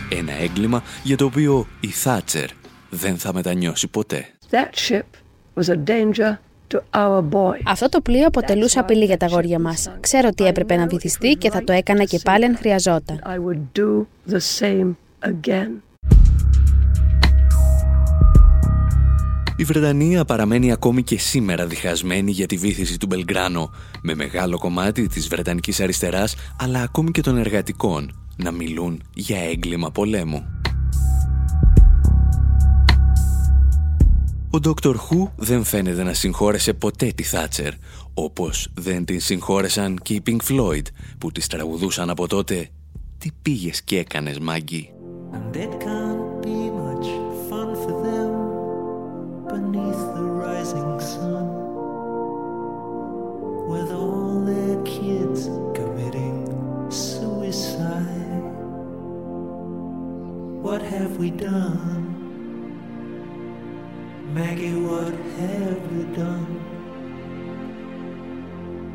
Ένα 0.09 0.33
έγκλημα 0.33 0.83
για 1.03 1.17
το 1.17 1.25
οποίο 1.25 1.67
η 1.81 1.87
Θάτσερ 1.89 2.49
δεν 2.91 3.19
θα 3.19 3.33
μετανιώσει 3.35 3.89
ποτέ. 3.89 4.29
Αυτό 7.65 7.89
το 7.89 8.01
πλοίο 8.01 8.27
αποτελούσε 8.27 8.79
απειλή 8.79 9.05
για 9.05 9.17
τα 9.17 9.27
αγόρια 9.27 9.59
μας. 9.59 9.91
Ξέρω 10.01 10.29
ότι 10.29 10.45
έπρεπε 10.45 10.77
να 10.77 10.87
βυθιστεί 10.87 11.35
και 11.35 11.51
θα 11.51 11.65
το 11.65 11.73
έκανα 11.73 12.05
και 12.05 12.21
πάλι 12.25 12.45
αν 12.45 12.57
χρειαζόταν. 12.57 13.21
Η 19.61 19.65
Βρετανία 19.65 20.25
παραμένει 20.25 20.73
ακόμη 20.73 21.03
και 21.03 21.19
σήμερα 21.19 21.67
διχασμένη 21.67 22.31
για 22.31 22.47
τη 22.47 22.57
βήθηση 22.57 22.99
του 22.99 23.07
Μπελγκράνο, 23.07 23.71
με 24.03 24.15
μεγάλο 24.15 24.59
κομμάτι 24.59 25.07
της 25.07 25.29
Βρετανικής 25.29 25.81
αριστεράς, 25.81 26.35
αλλά 26.59 26.83
ακόμη 26.83 27.11
και 27.11 27.21
των 27.21 27.37
εργατικών, 27.37 28.13
να 28.37 28.51
μιλούν 28.51 29.03
για 29.15 29.39
έγκλημα 29.39 29.91
πολέμου. 29.91 30.45
Ο 34.51 34.59
Dr. 34.65 34.95
Who 34.95 35.31
δεν 35.37 35.65
φαίνεται 35.65 36.03
να 36.03 36.13
συγχώρεσε 36.13 36.73
ποτέ 36.73 37.13
τη 37.15 37.23
Θάτσερ, 37.23 37.73
όπως 38.15 38.71
δεν 38.75 39.05
την 39.05 39.21
συγχώρεσαν 39.21 39.99
και 40.03 40.15
οι 40.15 40.23
Pink 40.27 40.39
Floyd, 40.49 40.85
που 41.19 41.33
τις 41.33 41.47
τραγουδούσαν 41.47 42.11
από 42.11 42.27
τότε 42.27 42.69
«Τι 43.19 43.31
πήγες 43.43 43.83
και 43.83 43.99
έκανες, 43.99 44.39
Μάγκη» 44.39 44.91
have 60.91 61.17
we 61.19 61.31
done? 61.31 62.03
Maggie, 64.35 64.75
what 64.75 65.15
have 65.39 65.93
we 65.93 66.03
done? 66.17 66.57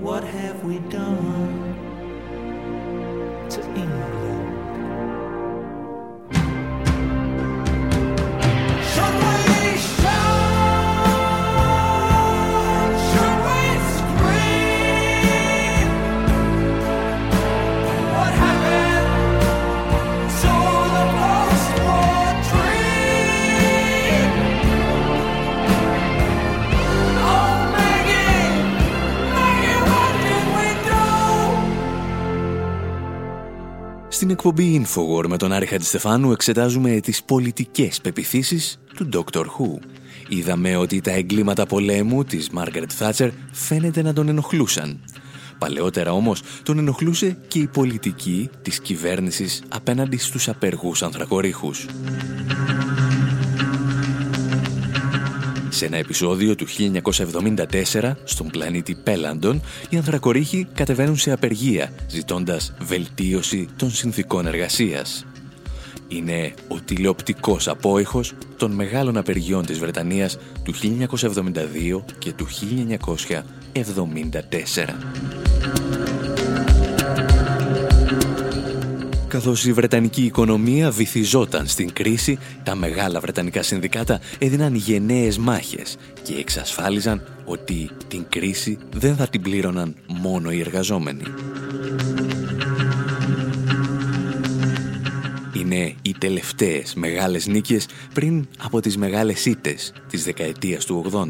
What 0.01 0.25
have 0.25 0.65
we 0.65 0.79
done 0.79 1.64
Στην 34.25 34.37
εκπομπή 34.37 34.85
Infowar 34.85 35.27
με 35.27 35.37
τον 35.37 35.51
Άρη 35.51 35.65
Χατζηστεφάνου 35.65 36.31
εξετάζουμε 36.31 36.99
τις 36.99 37.23
πολιτικές 37.23 38.01
πεπιθήσεις 38.01 38.79
του 38.95 39.09
Dr. 39.13 39.41
Who. 39.41 39.79
Είδαμε 40.27 40.75
ότι 40.75 41.01
τα 41.01 41.11
εγκλήματα 41.11 41.65
πολέμου 41.65 42.23
της 42.23 42.49
Μάργαρετ 42.49 42.91
Θάτσερ 42.93 43.29
φαίνεται 43.51 44.01
να 44.01 44.13
τον 44.13 44.27
ενοχλούσαν. 44.27 44.99
Παλαιότερα 45.57 46.11
όμως 46.11 46.41
τον 46.63 46.77
ενοχλούσε 46.77 47.37
και 47.47 47.59
η 47.59 47.67
πολιτική 47.67 48.49
της 48.61 48.79
κυβέρνησης 48.79 49.63
απέναντι 49.69 50.17
στους 50.17 50.47
απεργούς 50.47 51.03
ανθρακορίχους. 51.03 51.85
Σε 55.75 55.85
ένα 55.85 55.97
επεισόδιο 55.97 56.55
του 56.55 56.65
1974, 56.67 58.11
στον 58.23 58.47
πλανήτη 58.47 58.95
Πέλαντον, 58.95 59.61
οι 59.89 59.97
ανθρακορίχοι 59.97 60.67
κατεβαίνουν 60.73 61.17
σε 61.17 61.31
απεργία, 61.31 61.89
ζητώντας 62.07 62.73
βελτίωση 62.79 63.67
των 63.75 63.91
συνθήκων 63.91 64.47
εργασίας. 64.47 65.25
Είναι 66.07 66.53
ο 66.67 66.79
τηλεοπτικός 66.79 67.67
απόϊχος 67.67 68.33
των 68.57 68.71
μεγάλων 68.71 69.17
απεργιών 69.17 69.65
της 69.65 69.79
Βρετανίας 69.79 70.37
του 70.63 70.73
1972 70.73 72.05
και 72.19 72.33
του 72.33 72.47
1974. 72.47 74.95
Καθώς 79.35 79.65
η 79.65 79.73
Βρετανική 79.73 80.23
οικονομία 80.23 80.91
βυθιζόταν 80.91 81.67
στην 81.67 81.93
κρίση, 81.93 82.37
τα 82.63 82.75
μεγάλα 82.75 83.19
Βρετανικά 83.19 83.63
συνδικάτα 83.63 84.19
έδιναν 84.39 84.75
γενναίες 84.75 85.37
μάχες 85.37 85.97
και 86.23 86.33
εξασφάλιζαν 86.33 87.23
ότι 87.45 87.89
την 88.07 88.25
κρίση 88.29 88.77
δεν 88.93 89.15
θα 89.15 89.27
την 89.27 89.41
πλήρωναν 89.41 89.95
μόνο 90.07 90.51
οι 90.51 90.59
εργαζόμενοι. 90.59 91.23
Είναι 95.53 95.95
οι 96.01 96.15
τελευταίες 96.17 96.93
μεγάλες 96.93 97.47
νίκες 97.47 97.87
πριν 98.13 98.47
από 98.57 98.79
τις 98.79 98.97
μεγάλες 98.97 99.45
ήττες 99.45 99.93
της 100.09 100.23
δεκαετίας 100.23 100.85
του 100.85 101.05
80. 101.11 101.27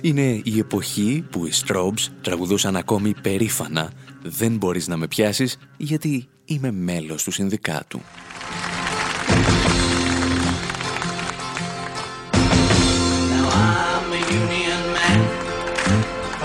Είναι 0.00 0.40
η 0.44 0.58
εποχή 0.58 1.24
που 1.30 1.46
οι 1.46 1.52
Strobes 1.66 2.06
τραγουδούσαν 2.22 2.76
ακόμη 2.76 3.14
περήφανα 3.22 3.90
«Δεν 4.22 4.56
μπορείς 4.56 4.88
να 4.88 4.96
με 4.96 5.06
πιάσεις 5.06 5.58
γιατί 5.76 6.28
είμαι 6.48 6.70
μέλος 6.70 7.22
του 7.22 7.30
συνδικάτου». 7.30 8.00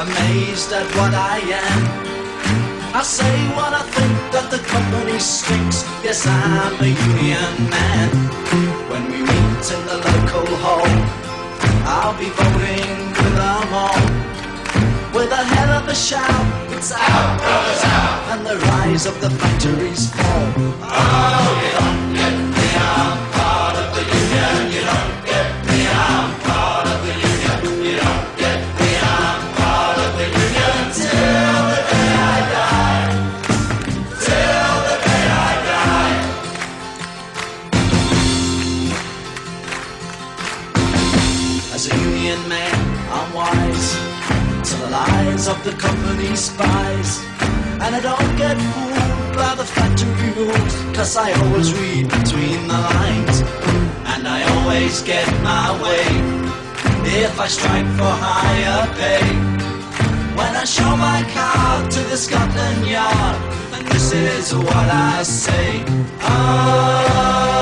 amazed 0.06 0.72
at 0.80 0.88
what 0.98 1.14
I 1.36 1.38
am. 1.64 1.82
I 3.00 3.02
say 3.18 3.36
what 3.58 3.72
I 3.82 3.84
think 3.96 4.16
that 4.34 4.48
the 4.54 4.62
company 4.74 5.18
stinks. 5.20 5.80
Yes, 6.08 6.20
I'm 6.28 6.76
a 6.90 6.92
union 7.14 7.54
man. 7.76 8.10
When 8.92 9.04
we 9.12 9.20
meet 9.32 9.66
in 9.76 9.82
the 9.92 9.98
local 10.10 10.48
hall, 10.64 10.90
I'll 11.96 12.18
be 12.24 12.30
voting 12.42 12.92
with 13.20 13.36
them 13.42 13.70
all. 13.84 14.04
With 15.16 15.32
a 15.42 15.44
hell 15.94 16.02
shout, 16.02 16.74
it's 16.74 16.92
out, 16.92 17.38
brothers 17.38 17.84
out, 17.84 18.38
and 18.38 18.46
the 18.46 18.58
rise 18.68 19.06
of 19.06 19.20
the 19.22 19.30
factories 19.30 20.12
fall. 20.12 20.54
Oh, 20.82 21.63
spies. 46.36 47.20
And 47.84 47.96
I 47.96 48.00
don't 48.00 48.38
get 48.38 48.58
fooled 48.58 49.36
by 49.36 49.56
the 49.56 49.66
factory 49.66 50.32
rules, 50.38 50.74
cause 50.96 51.18
I 51.18 51.32
always 51.42 51.74
read 51.74 52.10
between 52.10 52.68
the 52.68 52.80
lines. 52.92 53.42
And 54.14 54.28
I 54.28 54.40
always 54.56 55.02
get 55.02 55.28
my 55.42 55.68
way 55.84 56.44
if 57.06 57.40
I 57.40 57.48
strike 57.48 57.86
for 57.98 58.14
higher 58.28 58.88
pay. 59.00 59.26
When 60.38 60.56
I 60.56 60.64
show 60.66 60.96
my 60.98 61.22
card 61.34 61.92
to 61.92 62.00
the 62.12 62.18
Scotland 62.18 62.88
Yard, 62.88 63.36
and 63.74 63.88
this 63.88 64.12
is 64.14 64.56
what 64.56 64.88
I 65.12 65.24
say. 65.24 65.84
Oh, 66.22 67.53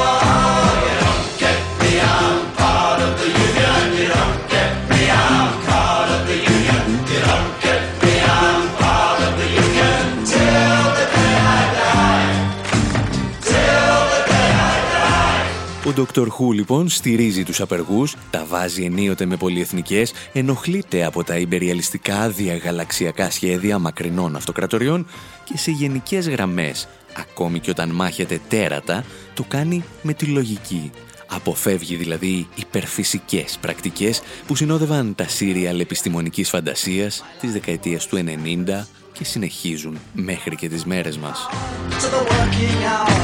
Ο 16.01 16.05
Dr. 16.13 16.27
Who 16.27 16.53
λοιπόν 16.53 16.89
στηρίζει 16.89 17.43
τους 17.43 17.61
απεργούς, 17.61 18.15
τα 18.29 18.45
βάζει 18.45 18.83
ενίοτε 18.83 19.25
με 19.25 19.37
πολυεθνικές, 19.37 20.13
ενοχλείται 20.33 21.03
από 21.03 21.23
τα 21.23 21.37
υπεριαλιστικά 21.37 22.29
διαγαλαξιακά 22.29 23.31
σχέδια 23.31 23.79
μακρινών 23.79 24.35
αυτοκρατοριών 24.35 25.07
και 25.43 25.57
σε 25.57 25.71
γενικές 25.71 26.29
γραμμές, 26.29 26.87
ακόμη 27.13 27.59
και 27.59 27.69
όταν 27.69 27.89
μάχεται 27.89 28.39
τέρατα, 28.47 29.03
το 29.33 29.43
κάνει 29.47 29.83
με 30.01 30.13
τη 30.13 30.25
λογική. 30.25 30.91
Αποφεύγει 31.27 31.95
δηλαδή 31.95 32.47
υπερφυσικές 32.55 33.57
πρακτικές 33.61 34.21
που 34.47 34.55
συνόδευαν 34.55 35.15
τα 35.15 35.27
σύριαλ 35.27 35.79
επιστημονικής 35.79 36.49
φαντασίας 36.49 37.23
της 37.39 37.51
δεκαετίας 37.51 38.07
του 38.07 38.17
90 38.17 38.87
και 39.21 39.27
συνεχίζουν 39.27 39.97
μέχρι 40.13 40.55
και 40.55 40.69
τις 40.69 40.85
μέρες 40.85 41.17
μας. 41.17 41.47
To 41.89 42.03
the 42.03 42.21
working 42.31 42.79
hour 42.91 43.21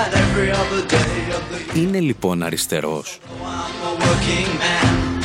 and 0.00 0.12
every 0.14 0.50
other 0.50 0.92
day 0.92 1.34
of 1.36 1.42
the 1.52 1.74
year. 1.74 1.76
Είναι 1.76 2.00
λοιπόν 2.00 2.42
αριστερός. 2.42 3.18
I'm 3.20 3.86
a 3.86 4.04
working 4.04 4.48
man. 4.60 5.22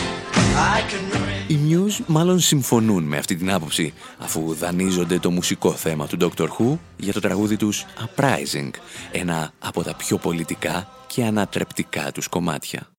I 0.56 0.82
can 0.92 1.16
remain. 1.16 1.52
Οι 1.52 1.58
Muse 1.70 2.04
μάλλον 2.08 2.40
συμφωνούν 2.40 3.04
με 3.04 3.18
αυτή 3.18 3.36
την 3.36 3.52
άποψη, 3.52 3.94
αφού 4.18 4.54
δανείζονται 4.54 5.20
το 5.20 5.32
μουσικό 5.32 5.72
θέμα 5.72 6.08
του 6.08 6.18
Doctor 6.22 6.48
Who 6.48 6.78
για 6.98 7.14
το 7.14 7.20
τραγούδι 7.20 7.58
τους 7.58 7.86
Uprising, 8.06 8.70
ένα 9.12 9.52
από 9.60 9.84
τα 9.84 9.96
πιο 9.96 10.18
πολιτικά 10.18 10.90
και 11.08 11.24
ανατρεπτικά 11.24 12.12
τους 12.12 12.28
κομμάτια. 12.28 12.95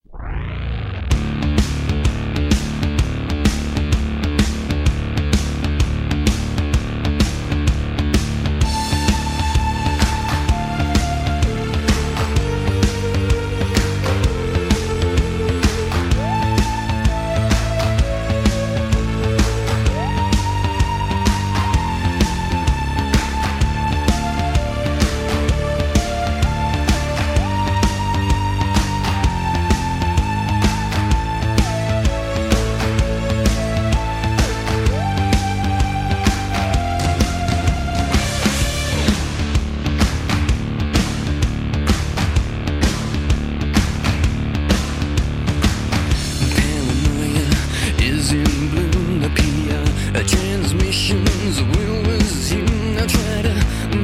better. 53.41 53.59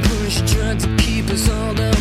Push 0.08 0.36
tried 0.52 0.78
to 0.80 0.96
keep 0.96 1.28
us 1.30 1.48
all 1.48 1.74
down. 1.74 1.93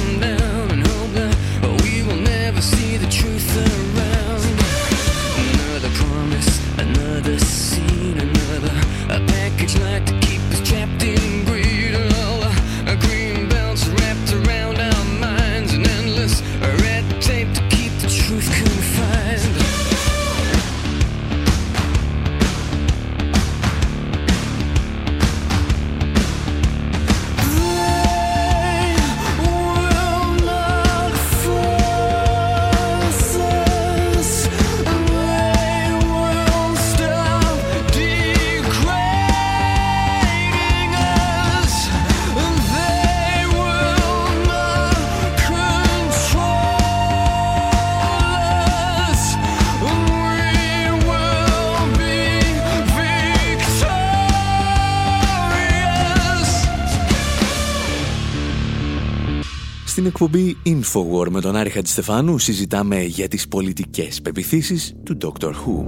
Infowar 60.65 61.30
με 61.30 61.41
τον 61.41 61.56
Άρη 61.56 61.69
Χατζηστεφάνου 61.69 62.38
συζητάμε 62.38 63.02
για 63.02 63.28
τις 63.28 63.47
πολιτικές 63.47 64.21
πεπιθήσεις 64.21 64.93
του 65.04 65.17
Dr. 65.21 65.49
Who. 65.49 65.86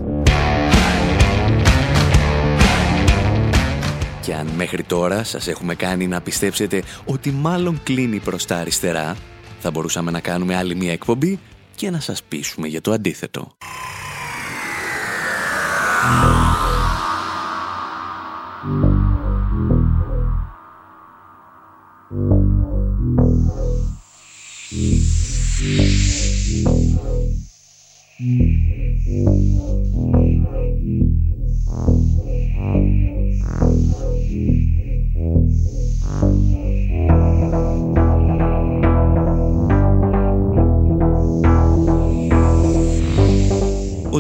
Και 4.22 4.34
αν 4.34 4.48
μέχρι 4.48 4.84
τώρα 4.84 5.24
σας 5.24 5.48
έχουμε 5.48 5.76
κάνει 5.76 6.08
να 6.08 6.22
πιστέψετε 6.22 6.84
ότι 7.06 7.32
μάλλον 7.32 7.80
κλείνει 7.84 8.20
προς 8.20 8.46
τα 8.46 8.58
αριστερά, 8.58 9.16
θα 9.60 9.72
μπορούσαμε 9.72 10.12
να 10.12 10.20
κάνουμε 10.20 10.56
άλλη 10.56 10.76
μια 10.76 10.92
εκπομπή 10.92 11.40
και 11.76 11.90
να 11.90 12.00
σας 12.00 12.24
πείσουμε 12.24 12.68
για 12.68 12.82
το 12.82 12.92
αντίθετο. 12.92 13.58
Ο 28.16 28.22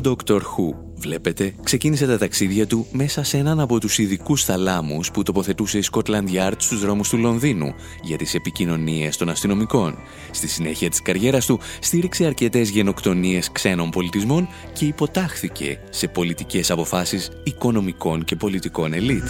Dr. 0.02 0.42
Who, 0.42 0.85
βλέπετε, 0.96 1.54
ξεκίνησε 1.64 2.08
τα 2.08 2.18
ταξίδια 2.18 2.68
του 2.68 2.86
μέσα 2.92 3.24
σε 3.24 3.38
έναν 3.38 3.60
από 3.60 3.80
τους 3.80 3.98
ειδικούς 3.98 4.44
θαλάμους 4.44 5.12
που 5.12 5.24
τοποθετούσε 5.24 5.78
η 5.78 5.84
Scotland 5.92 6.28
Yard 6.34 6.54
στους 6.58 6.80
δρόμους 6.80 7.10
του 7.10 7.18
Λονδίνου 7.18 7.74
για 8.02 8.18
τις 8.18 8.34
επικοινωνίες 8.34 9.18
των 9.18 9.30
αστυνομικών. 9.30 9.98
Στη 10.32 10.48
συνέχεια 10.48 10.90
της 10.90 11.02
καριέρας 11.02 11.46
του 11.46 11.60
στήριξε 11.80 12.26
αρκετές 12.26 12.70
γενοκτονίες 12.70 13.52
ξένων 13.52 13.90
πολιτισμών 13.90 14.48
και 14.74 14.86
υποτάχθηκε 14.86 15.80
σε 15.90 16.08
πολιτικές 16.08 16.72
αποφάσεις 16.72 17.32
οικονομικών 17.44 18.24
και 18.24 18.36
πολιτικών 18.36 18.94
ελίτ. 18.94 19.28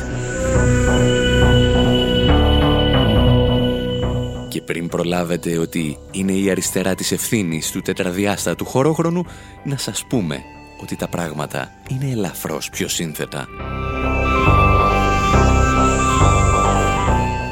Και 4.49 4.61
πριν 4.61 4.87
προλάβετε 4.87 5.57
ότι 5.57 5.97
είναι 6.11 6.31
η 6.31 6.49
αριστερά 6.49 6.95
της 6.95 7.11
ευθύνης 7.11 7.71
του 7.71 7.81
τετραδιάστατου 7.81 8.65
χωρόχρονου, 8.65 9.25
να 9.63 9.77
σας 9.77 10.05
πούμε 10.07 10.43
ότι 10.81 10.95
τα 10.95 11.07
πράγματα 11.07 11.71
είναι 11.89 12.11
ελαφρώς 12.11 12.69
πιο 12.69 12.87
σύνθετα. 12.87 13.47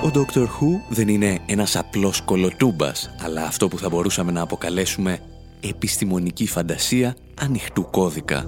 Ο 0.04 0.12
Dr. 0.14 0.40
Who 0.40 0.80
δεν 0.90 1.08
είναι 1.08 1.40
ένας 1.46 1.76
απλός 1.76 2.22
κολοτούμπας, 2.22 3.16
αλλά 3.22 3.44
αυτό 3.44 3.68
που 3.68 3.78
θα 3.78 3.90
μπορούσαμε 3.90 4.32
να 4.32 4.42
αποκαλέσουμε 4.42 5.20
επιστημονική 5.60 6.48
φαντασία 6.48 7.16
ανοιχτού 7.40 7.90
κώδικα. 7.90 8.46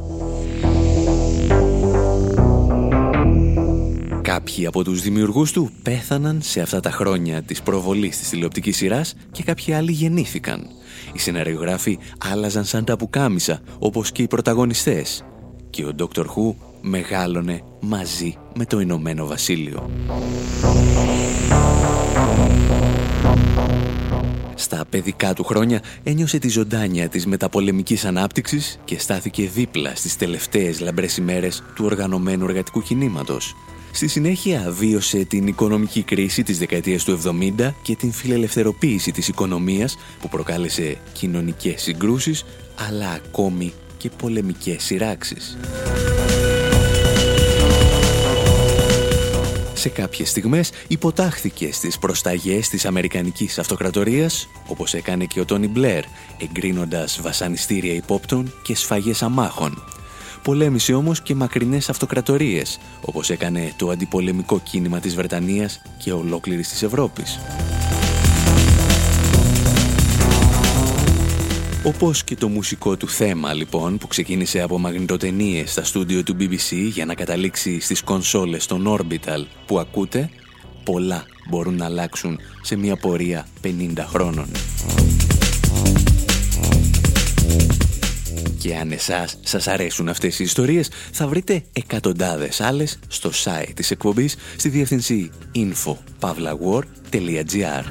Κάποιοι 4.36 4.66
από 4.66 4.84
τους 4.84 5.02
δημιουργούς 5.02 5.52
του 5.52 5.72
πέθαναν 5.84 6.42
σε 6.42 6.62
αυτά 6.62 6.80
τα 6.80 6.92
χρόνια 6.92 7.42
της 7.42 7.62
προβολής 7.62 8.18
της 8.18 8.30
τηλεοπτικής 8.30 8.78
σειράς 8.78 9.16
και 9.32 9.44
κάποιοι 9.44 9.74
άλλοι 9.74 9.92
γεννήθηκαν. 9.92 10.68
Οι 11.14 11.20
σεναριογράφοι 11.20 11.98
άλλαζαν 12.18 12.66
σαν 12.66 12.86
τα 12.86 12.96
πουκάμισα, 12.96 13.62
όπως 13.80 14.12
και 14.12 14.22
οι 14.22 14.28
πρωταγωνιστές. 14.28 15.24
Και 15.70 15.86
ο 15.86 15.92
Dr. 16.00 16.22
Who 16.22 16.54
μεγάλωνε 16.82 17.62
μαζί 17.80 18.38
με 18.56 18.66
το 18.66 18.80
Ηνωμένο 18.80 19.26
Βασίλειο. 19.26 19.90
Στα 24.56 24.86
παιδικά 24.90 25.34
του 25.34 25.44
χρόνια 25.44 25.82
ένιωσε 26.04 26.38
τη 26.38 26.50
ζωντάνια 26.50 27.10
της 27.10 27.26
μεταπολεμικής 27.26 28.06
ανάπτυξης 28.06 28.80
και 28.86 29.00
στάθηκε 29.00 29.50
δίπλα 29.54 29.96
στις 29.96 30.18
τελευταίες 30.18 30.80
λαμπρές 30.80 31.18
ημέρες 31.18 31.64
του 31.76 31.86
οργανωμένου 31.86 32.46
εργατικού 32.46 32.82
κινήματος. 32.82 33.56
Στη 33.96 34.08
συνέχεια 34.08 34.72
βίωσε 34.72 35.24
την 35.24 35.48
οικονομική 35.48 36.04
κρίση 36.04 36.44
της 36.44 36.58
δεκαετίας 36.58 37.04
του 37.04 37.20
70 37.58 37.74
και 37.82 37.96
την 37.96 38.12
φιλελευθεροποίηση 38.12 39.12
της 39.12 39.28
οικονομίας 39.28 39.98
που 40.22 40.30
προκάλεσε 40.30 40.98
κοινωνικές 41.14 41.82
συγκρούσεις 41.82 42.46
αλλά 42.88 43.10
ακόμη 43.10 43.74
και 43.98 44.10
πολεμικές 44.10 44.84
σειράξεις. 44.84 45.58
Σε 49.74 49.90
κάποιες 49.90 50.30
στιγμές 50.30 50.72
υποτάχθηκε 50.88 51.72
στις 51.72 52.00
προσταγές 52.00 52.70
της 52.70 52.86
Αμερικανικής 52.86 53.60
Αυτοκρατορίας, 53.60 54.48
όπως 54.68 54.94
έκανε 54.94 55.26
και 55.26 55.40
ο 55.40 55.46
Τόνι 55.46 55.68
Μπλερ, 55.68 56.04
εγκρίνοντας 56.42 57.22
βασανιστήρια 57.22 57.94
υπόπτων 57.94 58.54
και 58.64 58.76
σφαγές 58.76 59.24
αμάχων, 59.24 59.84
Πολέμησε 60.46 60.94
όμως 60.94 61.22
και 61.22 61.36
μακρινές 61.36 61.90
αυτοκρατορίες, 61.90 62.80
όπως 63.02 63.30
έκανε 63.30 63.74
το 63.78 63.90
αντιπολεμικό 63.90 64.60
κίνημα 64.60 65.00
της 65.00 65.16
Βρετανίας 65.16 65.82
και 65.98 66.12
ολόκληρης 66.12 66.70
της 66.70 66.84
Ευρώπης. 66.84 67.40
Όπως 71.84 72.24
και 72.24 72.36
το 72.36 72.48
μουσικό 72.48 72.98
του 72.98 73.08
θέμα 73.08 73.54
λοιπόν 73.54 73.98
που 73.98 74.08
ξεκίνησε 74.08 74.62
από 74.62 74.80
μαγνητοτενίες 74.80 75.72
στα 75.72 75.84
στούντιο 75.84 76.24
του 76.24 76.36
BBC 76.40 76.72
για 76.72 77.06
να 77.06 77.14
καταλήξει 77.16 77.80
στις 77.80 78.02
κονσόλες 78.02 78.66
των 78.66 78.86
Orbital 78.88 79.46
που 79.66 79.80
ακούτε, 79.80 80.30
πολλά 80.84 81.26
μπορούν 81.50 81.76
να 81.76 81.86
αλλάξουν 81.86 82.40
σε 82.62 82.76
μια 82.76 82.96
πορεία 82.96 83.48
50 83.64 84.06
χρόνων. 84.08 84.48
Και 88.66 88.76
αν 88.76 88.92
εσάς 88.92 89.38
σας 89.44 89.68
αρέσουν 89.68 90.10
αυτές 90.10 90.40
οι 90.40 90.44
ιστορίες, 90.44 90.90
θα 91.12 91.28
βρείτε 91.28 91.64
εκατοντάδες 91.74 92.62
άλλες 92.62 93.00
στο 93.08 93.32
site 93.44 93.72
της 93.74 93.92
εκπομπής 93.92 94.36
στη 94.58 94.70
διεύθυνση 94.70 95.32
info.pavlawar.gr 95.56 97.84